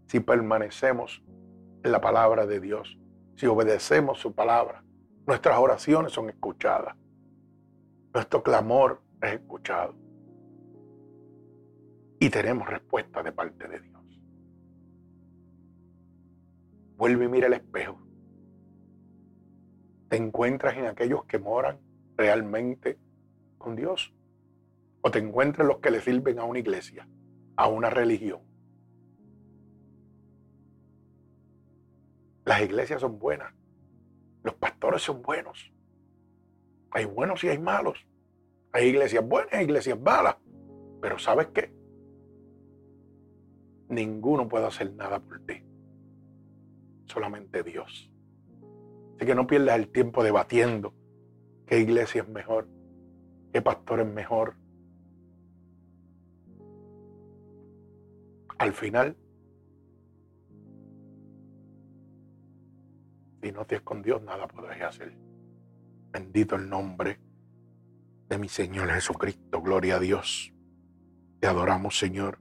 [0.08, 1.22] Si permanecemos
[1.82, 2.98] en la palabra de Dios,
[3.36, 4.82] si obedecemos su palabra,
[5.26, 6.96] nuestras oraciones son escuchadas.
[8.12, 9.94] Nuestro clamor es escuchado
[12.18, 14.02] y tenemos respuesta de parte de Dios.
[16.96, 18.00] Vuelve y mira el espejo.
[20.08, 21.78] ¿Te encuentras en aquellos que moran
[22.16, 22.98] realmente
[23.58, 24.14] con Dios?
[25.02, 27.06] ¿O te encuentras en los que le sirven a una iglesia,
[27.56, 28.45] a una religión?
[32.46, 33.52] Las iglesias son buenas.
[34.42, 35.70] Los pastores son buenos.
[36.92, 38.06] Hay buenos y hay malos.
[38.72, 40.36] Hay iglesias buenas y iglesias malas.
[41.02, 41.76] Pero ¿sabes qué?
[43.88, 45.62] ninguno puede hacer nada por ti.
[47.06, 48.10] Solamente Dios.
[49.16, 50.94] Así que no pierdas el tiempo debatiendo
[51.66, 52.68] qué iglesia es mejor,
[53.52, 54.56] qué pastor es mejor.
[58.58, 59.16] Al final,
[63.46, 65.16] si no te con Dios, nada podrás hacer.
[66.10, 67.20] Bendito el nombre
[68.28, 69.62] de mi Señor Jesucristo.
[69.62, 70.52] Gloria a Dios.
[71.38, 72.40] Te adoramos, Señor.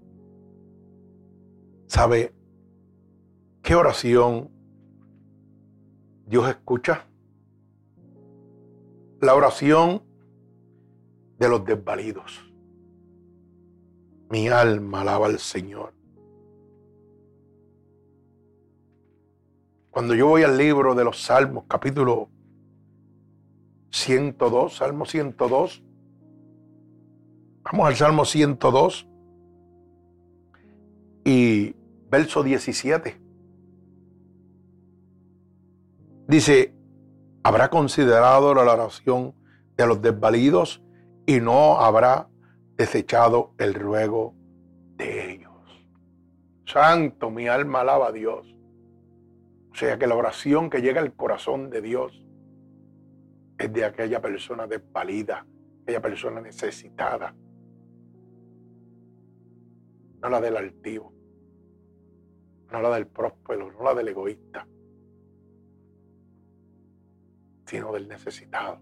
[1.86, 2.34] ¿Sabe
[3.62, 4.50] qué oración
[6.26, 7.06] Dios escucha?
[9.22, 10.02] La oración
[11.38, 12.52] de los desvalidos.
[14.32, 15.94] Mi alma alaba al Señor.
[19.96, 22.28] Cuando yo voy al libro de los Salmos, capítulo
[23.92, 25.82] 102, Salmo 102,
[27.64, 29.08] vamos al Salmo 102
[31.24, 31.74] y
[32.10, 33.22] verso 17.
[36.28, 36.76] Dice,
[37.44, 39.34] habrá considerado la oración
[39.78, 40.84] de los desvalidos
[41.26, 42.28] y no habrá
[42.76, 44.36] desechado el ruego
[44.98, 45.54] de ellos.
[46.66, 48.55] Santo, mi alma alaba a Dios.
[49.76, 52.26] O sea que la oración que llega al corazón de Dios
[53.58, 55.46] es de aquella persona desvalida,
[55.84, 57.36] aquella persona necesitada,
[60.22, 61.12] no la del altivo,
[62.72, 64.66] no la del próspero, no la del egoísta,
[67.66, 68.80] sino del necesitado.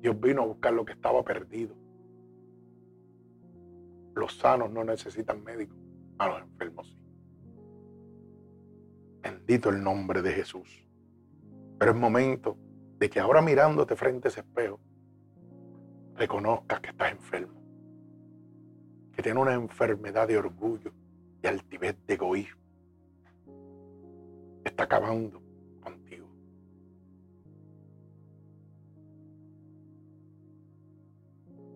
[0.00, 1.74] Dios vino a buscar lo que estaba perdido.
[4.14, 5.76] Los sanos no necesitan médicos,
[6.16, 6.99] a los enfermos sí.
[9.22, 10.86] Bendito el nombre de Jesús.
[11.78, 12.56] Pero es momento
[12.98, 14.80] de que ahora mirándote frente a ese espejo,
[16.16, 17.60] reconozcas que estás enfermo,
[19.12, 20.92] que tienes una enfermedad de orgullo
[21.42, 22.60] y altivez de egoísmo.
[24.64, 25.42] Está acabando
[25.80, 26.28] contigo.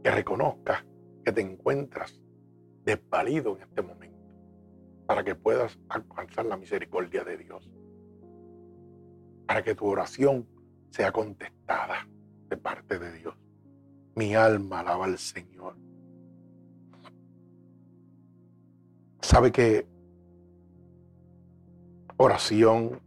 [0.03, 0.85] Que reconozcas
[1.25, 2.21] que te encuentras
[2.85, 4.14] desvalido en este momento
[5.15, 7.71] para que puedas alcanzar la misericordia de Dios.
[9.47, 10.45] Para que tu oración
[10.91, 12.09] sea contestada
[12.49, 13.37] de parte de Dios.
[14.17, 15.77] Mi alma alaba al Señor.
[19.21, 19.87] Sabe que
[22.17, 23.01] oración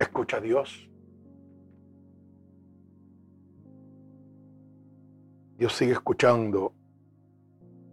[0.00, 0.90] escucha a Dios.
[5.56, 6.74] Dios sigue escuchando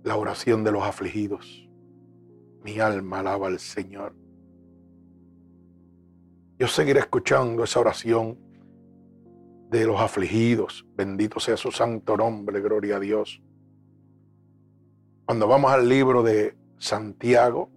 [0.02, 1.63] la oración de los afligidos.
[2.64, 4.16] Mi alma alaba al Señor.
[6.58, 8.38] Yo seguiré escuchando esa oración
[9.70, 10.86] de los afligidos.
[10.96, 13.42] Bendito sea su santo nombre, gloria a Dios.
[15.26, 17.70] Cuando vamos al libro de Santiago,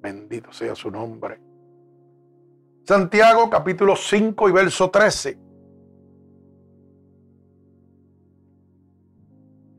[0.00, 1.40] bendito sea su nombre.
[2.84, 5.38] Santiago capítulo 5 y verso 13.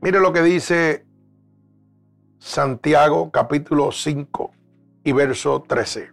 [0.02, 1.07] Mire lo que dice
[2.38, 4.52] Santiago capítulo 5
[5.04, 6.12] y verso 13.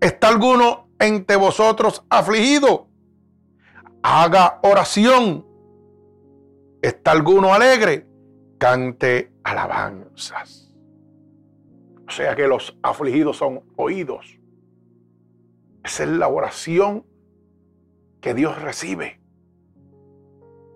[0.00, 2.86] ¿Está alguno entre vosotros afligido?
[4.02, 5.44] Haga oración.
[6.80, 8.06] ¿Está alguno alegre?
[8.58, 10.72] Cante alabanzas.
[12.06, 14.38] O sea que los afligidos son oídos.
[15.82, 17.04] Esa es la oración
[18.20, 19.20] que Dios recibe.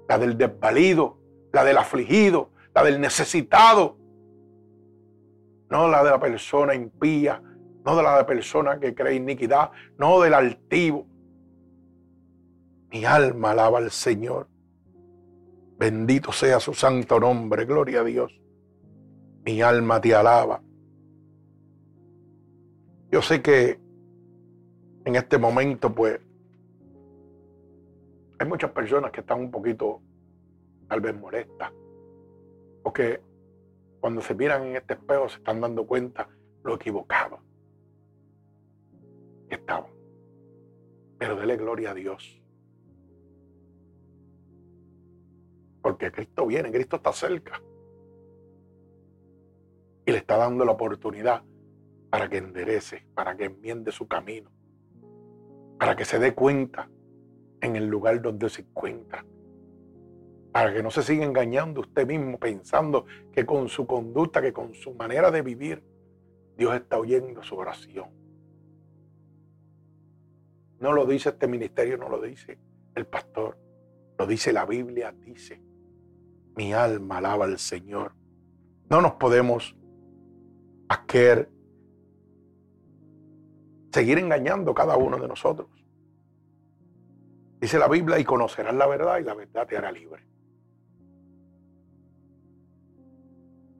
[0.08, 1.18] La del desvalido,
[1.52, 3.96] la del afligido, la del necesitado,
[5.70, 9.70] no la de la persona impía, no de la de la persona que cree iniquidad,
[9.96, 11.06] no del altivo.
[12.90, 14.48] Mi alma alaba al Señor.
[15.78, 18.38] Bendito sea su santo nombre, gloria a Dios.
[19.46, 20.62] Mi alma te alaba.
[23.10, 23.80] Yo sé que
[25.06, 26.20] en este momento, pues,
[28.38, 30.02] hay muchas personas que están un poquito,
[30.88, 31.72] tal vez molestas,
[32.86, 33.20] porque
[33.98, 36.28] cuando se miran en este espejo se están dando cuenta
[36.62, 37.40] lo equivocado
[39.48, 39.90] que estaban.
[41.18, 42.40] Pero dele gloria a Dios.
[45.82, 47.60] Porque Cristo viene, Cristo está cerca.
[50.06, 51.42] Y le está dando la oportunidad
[52.08, 54.52] para que enderece, para que enmiende su camino,
[55.76, 56.88] para que se dé cuenta
[57.60, 59.26] en el lugar donde se encuentra,
[60.52, 64.74] para que no se siga engañando usted mismo pensando que con su conducta, que con
[64.74, 65.82] su manera de vivir,
[66.56, 68.08] Dios está oyendo su oración.
[70.80, 72.58] No lo dice este ministerio, no lo dice
[72.94, 73.58] el pastor,
[74.18, 75.60] lo dice la Biblia, dice,
[76.54, 78.14] mi alma alaba al Señor.
[78.88, 79.76] No nos podemos
[80.88, 81.50] hacer
[83.92, 85.68] seguir engañando cada uno de nosotros.
[87.60, 90.22] Dice la Biblia, y conocerás la verdad y la verdad te hará libre.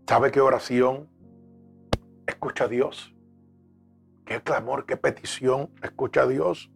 [0.08, 1.08] ¿Sabe qué oración
[2.28, 3.12] escucha a Dios?
[4.24, 6.70] ¿Qué clamor, qué petición escucha a Dios?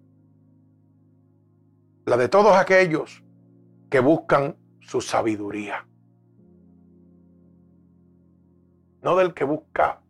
[2.07, 3.22] La de todos aquellos
[3.89, 5.87] que buscan su sabiduría.
[9.01, 10.03] No del que busca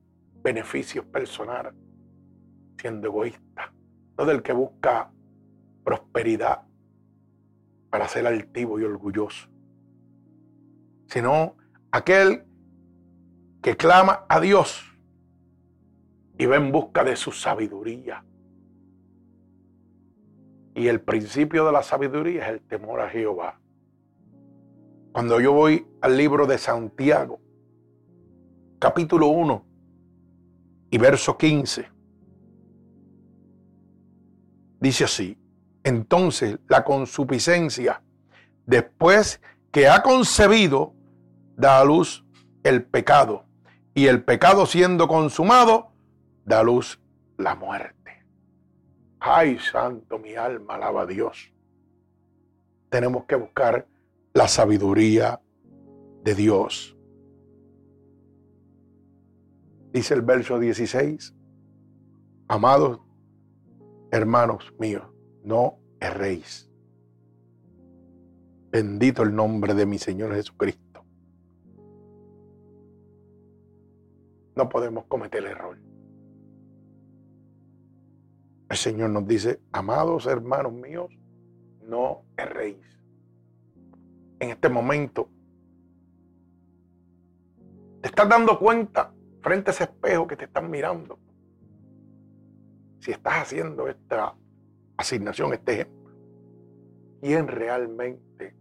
[0.42, 1.74] beneficios personales,
[2.78, 3.74] siendo egoísta.
[4.16, 5.12] No del que busca
[5.84, 6.62] prosperidad
[7.90, 9.46] para ser altivo y orgulloso.
[11.06, 11.56] Sino
[11.90, 12.49] aquel
[13.62, 14.84] que clama a Dios
[16.38, 18.24] y va en busca de su sabiduría.
[20.74, 23.60] Y el principio de la sabiduría es el temor a Jehová.
[25.12, 27.40] Cuando yo voy al libro de Santiago,
[28.78, 29.66] capítulo 1
[30.90, 31.88] y verso 15,
[34.80, 35.36] dice así,
[35.82, 38.02] entonces la consuficiencia,
[38.64, 40.94] después que ha concebido,
[41.56, 42.24] da a luz
[42.62, 43.44] el pecado,
[43.94, 45.92] y el pecado siendo consumado,
[46.44, 47.00] da luz
[47.36, 48.24] la muerte.
[49.18, 51.52] Ay, santo, mi alma alaba a Dios.
[52.88, 53.86] Tenemos que buscar
[54.32, 55.40] la sabiduría
[56.22, 56.96] de Dios.
[59.92, 61.34] Dice el verso 16,
[62.48, 63.00] amados
[64.12, 65.04] hermanos míos,
[65.44, 66.68] no erréis.
[68.70, 70.89] Bendito el nombre de mi Señor Jesucristo.
[74.60, 75.78] No podemos cometer error.
[78.68, 81.10] El Señor nos dice, amados hermanos míos,
[81.88, 82.76] no erréis.
[84.38, 85.30] En este momento,
[88.02, 91.18] te estás dando cuenta frente a ese espejo que te están mirando.
[92.98, 94.36] Si estás haciendo esta
[94.98, 96.14] asignación, este ejemplo,
[97.22, 98.54] ¿quién realmente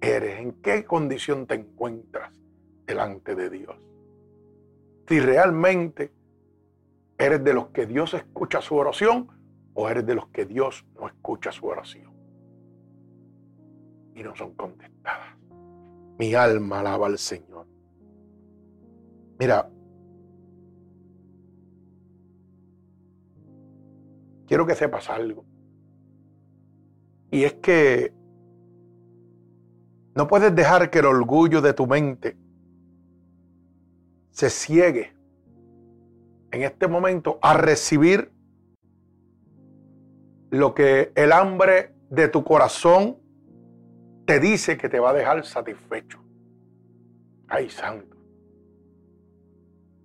[0.00, 0.38] eres?
[0.38, 2.32] ¿En qué condición te encuentras
[2.86, 3.76] delante de Dios?
[5.08, 6.12] Si realmente
[7.18, 9.28] ¿Eres de los que Dios escucha su oración
[9.74, 12.12] o eres de los que Dios no escucha su oración?
[14.14, 15.36] Y no son contestadas.
[16.16, 17.66] Mi alma alaba al Señor.
[19.40, 19.68] Mira,
[24.46, 25.44] quiero que sepas algo.
[27.32, 28.12] Y es que
[30.14, 32.36] no puedes dejar que el orgullo de tu mente
[34.38, 35.12] se ciegue
[36.52, 38.30] en este momento a recibir
[40.50, 43.16] lo que el hambre de tu corazón
[44.26, 46.22] te dice que te va a dejar satisfecho.
[47.48, 48.16] Ay, santo.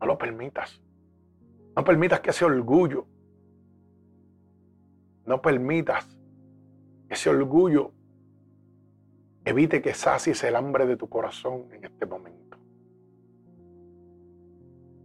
[0.01, 0.81] No lo permitas.
[1.75, 3.05] No permitas que ese orgullo,
[5.27, 6.07] no permitas
[7.07, 7.91] que ese orgullo
[9.45, 12.42] evite que sacies el hambre de tu corazón en este momento.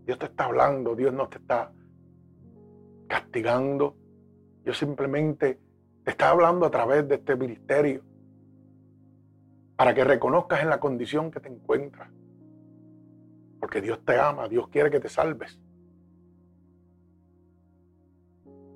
[0.09, 1.71] Dios te está hablando, Dios no te está
[3.07, 3.95] castigando.
[4.65, 5.61] Dios simplemente
[6.03, 8.03] te está hablando a través de este ministerio
[9.77, 12.11] para que reconozcas en la condición que te encuentras.
[13.61, 15.61] Porque Dios te ama, Dios quiere que te salves.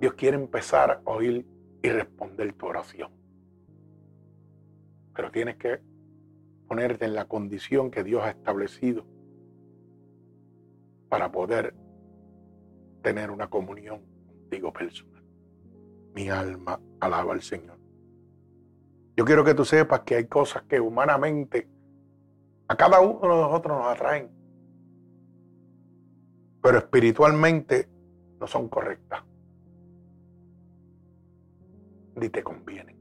[0.01, 1.47] Dios quiere empezar a oír
[1.83, 3.11] y responder tu oración.
[5.14, 5.80] Pero tienes que
[6.68, 9.07] ponerte en la condición que Dios ha establecido
[11.12, 11.74] para poder
[13.02, 15.22] tener una comunión contigo personal.
[16.14, 17.78] Mi alma alaba al Señor.
[19.14, 21.68] Yo quiero que tú sepas que hay cosas que humanamente
[22.66, 24.30] a cada uno de nosotros nos atraen,
[26.62, 27.90] pero espiritualmente
[28.40, 29.22] no son correctas.
[32.16, 32.96] Ni te convienen.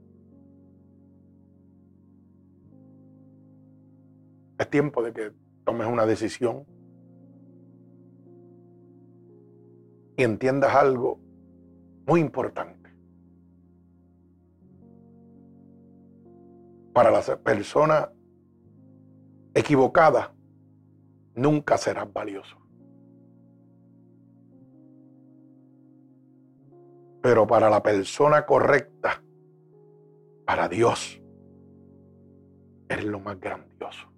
[4.58, 5.32] Es tiempo de que
[5.64, 6.66] tomes una decisión
[10.22, 11.18] entiendas algo
[12.06, 12.90] muy importante.
[16.92, 18.10] Para las personas
[19.54, 20.30] equivocadas,
[21.34, 22.56] nunca serás valioso.
[27.22, 29.22] Pero para la persona correcta,
[30.44, 31.22] para Dios,
[32.88, 34.12] eres lo más grandioso.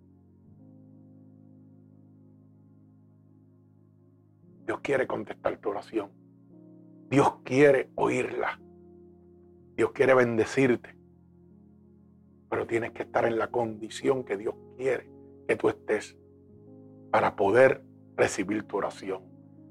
[4.67, 6.11] Dios quiere contestar tu oración.
[7.11, 8.61] Dios quiere oírla.
[9.77, 10.97] Dios quiere bendecirte.
[12.49, 15.11] Pero tienes que estar en la condición que Dios quiere
[15.47, 16.17] que tú estés
[17.11, 17.85] para poder
[18.17, 19.23] recibir tu oración,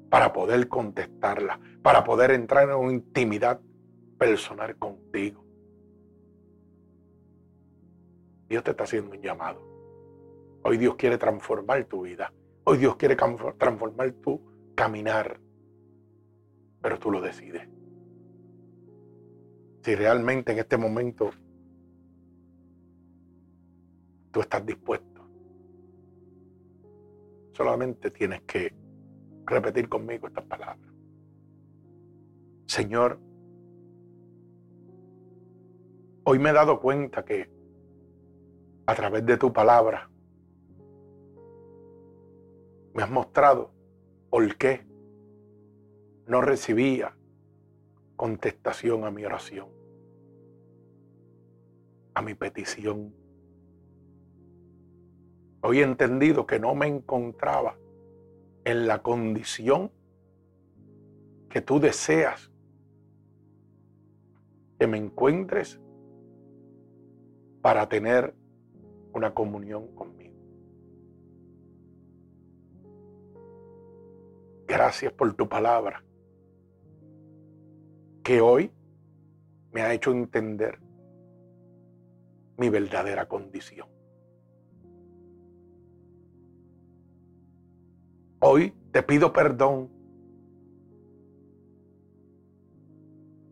[0.10, 3.60] para poder contestarla, para poder entrar en una intimidad
[4.18, 5.44] personal contigo.
[8.48, 9.60] Dios te está haciendo un llamado.
[10.64, 12.32] Hoy Dios quiere transformar tu vida.
[12.64, 15.40] Hoy Dios quiere transformar tu caminar,
[16.82, 17.68] pero tú lo decides.
[19.84, 21.32] Si realmente en este momento
[24.32, 25.28] tú estás dispuesto,
[27.52, 28.74] solamente tienes que
[29.46, 30.92] repetir conmigo estas palabras.
[32.66, 33.20] Señor,
[36.24, 37.52] hoy me he dado cuenta que
[38.86, 40.10] a través de tu palabra
[42.94, 43.73] me has mostrado
[44.34, 44.82] ¿Por qué
[46.26, 47.16] no recibía
[48.16, 49.68] contestación a mi oración,
[52.16, 53.14] a mi petición,
[55.62, 57.78] Hoy he entendido que no me encontraba
[58.66, 59.92] en la condición
[61.48, 62.52] que tú deseas
[64.80, 65.80] que me encuentres
[67.62, 68.34] para tener
[69.14, 70.23] una comunión conmigo.
[74.74, 76.04] Gracias por tu palabra,
[78.24, 78.72] que hoy
[79.72, 80.80] me ha hecho entender
[82.58, 83.88] mi verdadera condición.
[88.40, 89.92] Hoy te pido perdón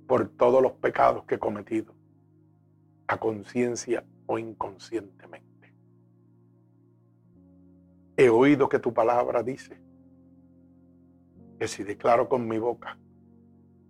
[0.08, 1.94] por todos los pecados que he cometido,
[3.06, 5.72] a conciencia o inconscientemente.
[8.18, 9.91] He oído que tu palabra dice
[11.62, 12.98] que si declaro con mi boca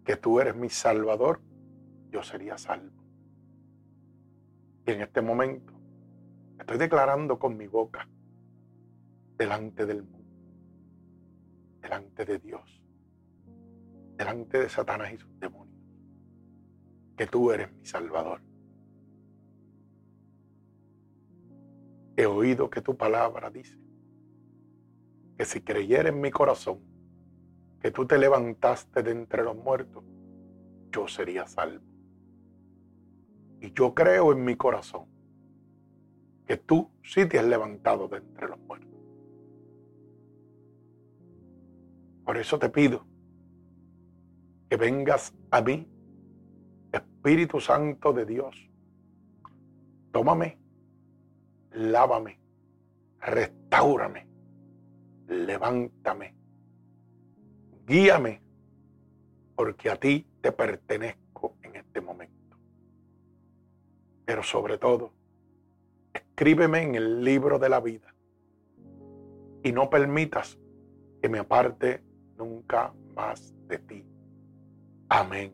[0.04, 1.40] que tú eres mi salvador,
[2.10, 3.02] yo sería salvo.
[4.86, 5.72] Y en este momento
[6.60, 8.10] estoy declarando con mi boca
[9.38, 10.28] delante del mundo
[11.82, 12.84] delante de Dios,
[14.18, 15.82] delante de Satanás y sus demonios,
[17.16, 18.42] que tú eres mi Salvador.
[22.18, 23.80] He oído que tu palabra dice
[25.38, 26.91] que si creyera en mi corazón
[27.82, 30.04] que tú te levantaste de entre los muertos,
[30.92, 31.84] yo sería salvo.
[33.60, 35.06] Y yo creo en mi corazón
[36.46, 38.90] que tú sí te has levantado de entre los muertos.
[42.24, 43.06] Por eso te pido
[44.70, 45.88] que vengas a mí,
[46.92, 48.70] Espíritu Santo de Dios.
[50.12, 50.58] Tómame,
[51.72, 52.40] lávame,
[53.20, 54.28] restaurame,
[55.28, 56.36] levántame,
[57.92, 58.42] guíame,
[59.54, 62.58] porque a ti te pertenezco en este momento.
[64.24, 65.12] Pero sobre todo,
[66.14, 68.16] escríbeme en el libro de la vida
[69.62, 70.58] y no permitas
[71.22, 72.02] que me aparte
[72.38, 74.06] nunca más de ti.
[75.10, 75.52] Amén.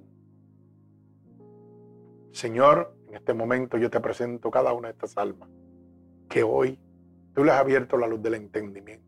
[2.34, 5.50] Señor, en este momento yo te presento cada una de estas almas
[6.30, 6.80] que hoy
[7.34, 9.08] tú les has abierto la luz del entendimiento,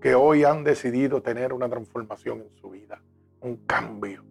[0.00, 3.02] que hoy han decidido tener una transformación en su vida,
[3.42, 4.24] un cambio,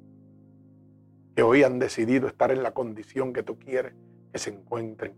[1.35, 3.93] que hoy han decidido estar en la condición que tú quieres
[4.31, 5.15] que se encuentren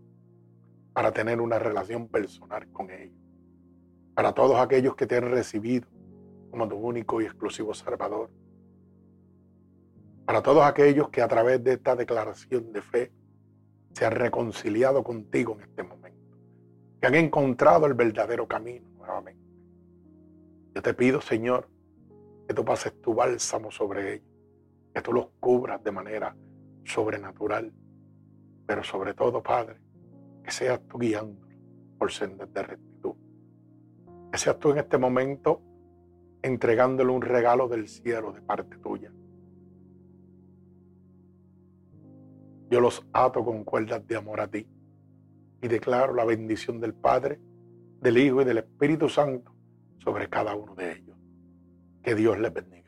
[0.92, 3.16] para tener una relación personal con ellos.
[4.14, 5.88] Para todos aquellos que te han recibido
[6.50, 8.30] como tu único y exclusivo Salvador.
[10.26, 13.12] Para todos aquellos que a través de esta declaración de fe
[13.94, 16.36] se han reconciliado contigo en este momento,
[17.00, 19.41] que han encontrado el verdadero camino nuevamente.
[20.74, 21.68] Yo te pido, Señor,
[22.48, 24.28] que tú pases tu bálsamo sobre ellos,
[24.94, 26.34] que tú los cubras de manera
[26.84, 27.72] sobrenatural,
[28.66, 29.80] pero sobre todo, Padre,
[30.42, 31.58] que seas tú guiándolos
[31.98, 33.14] por sendas de rectitud.
[34.32, 35.60] Que seas tú en este momento
[36.40, 39.12] entregándole un regalo del cielo de parte tuya.
[42.70, 44.66] Yo los ato con cuerdas de amor a ti
[45.60, 47.38] y declaro la bendición del Padre,
[48.00, 49.51] del Hijo y del Espíritu Santo
[50.02, 51.16] sobre cada uno de ellos.
[52.02, 52.81] Que Dios les bendiga.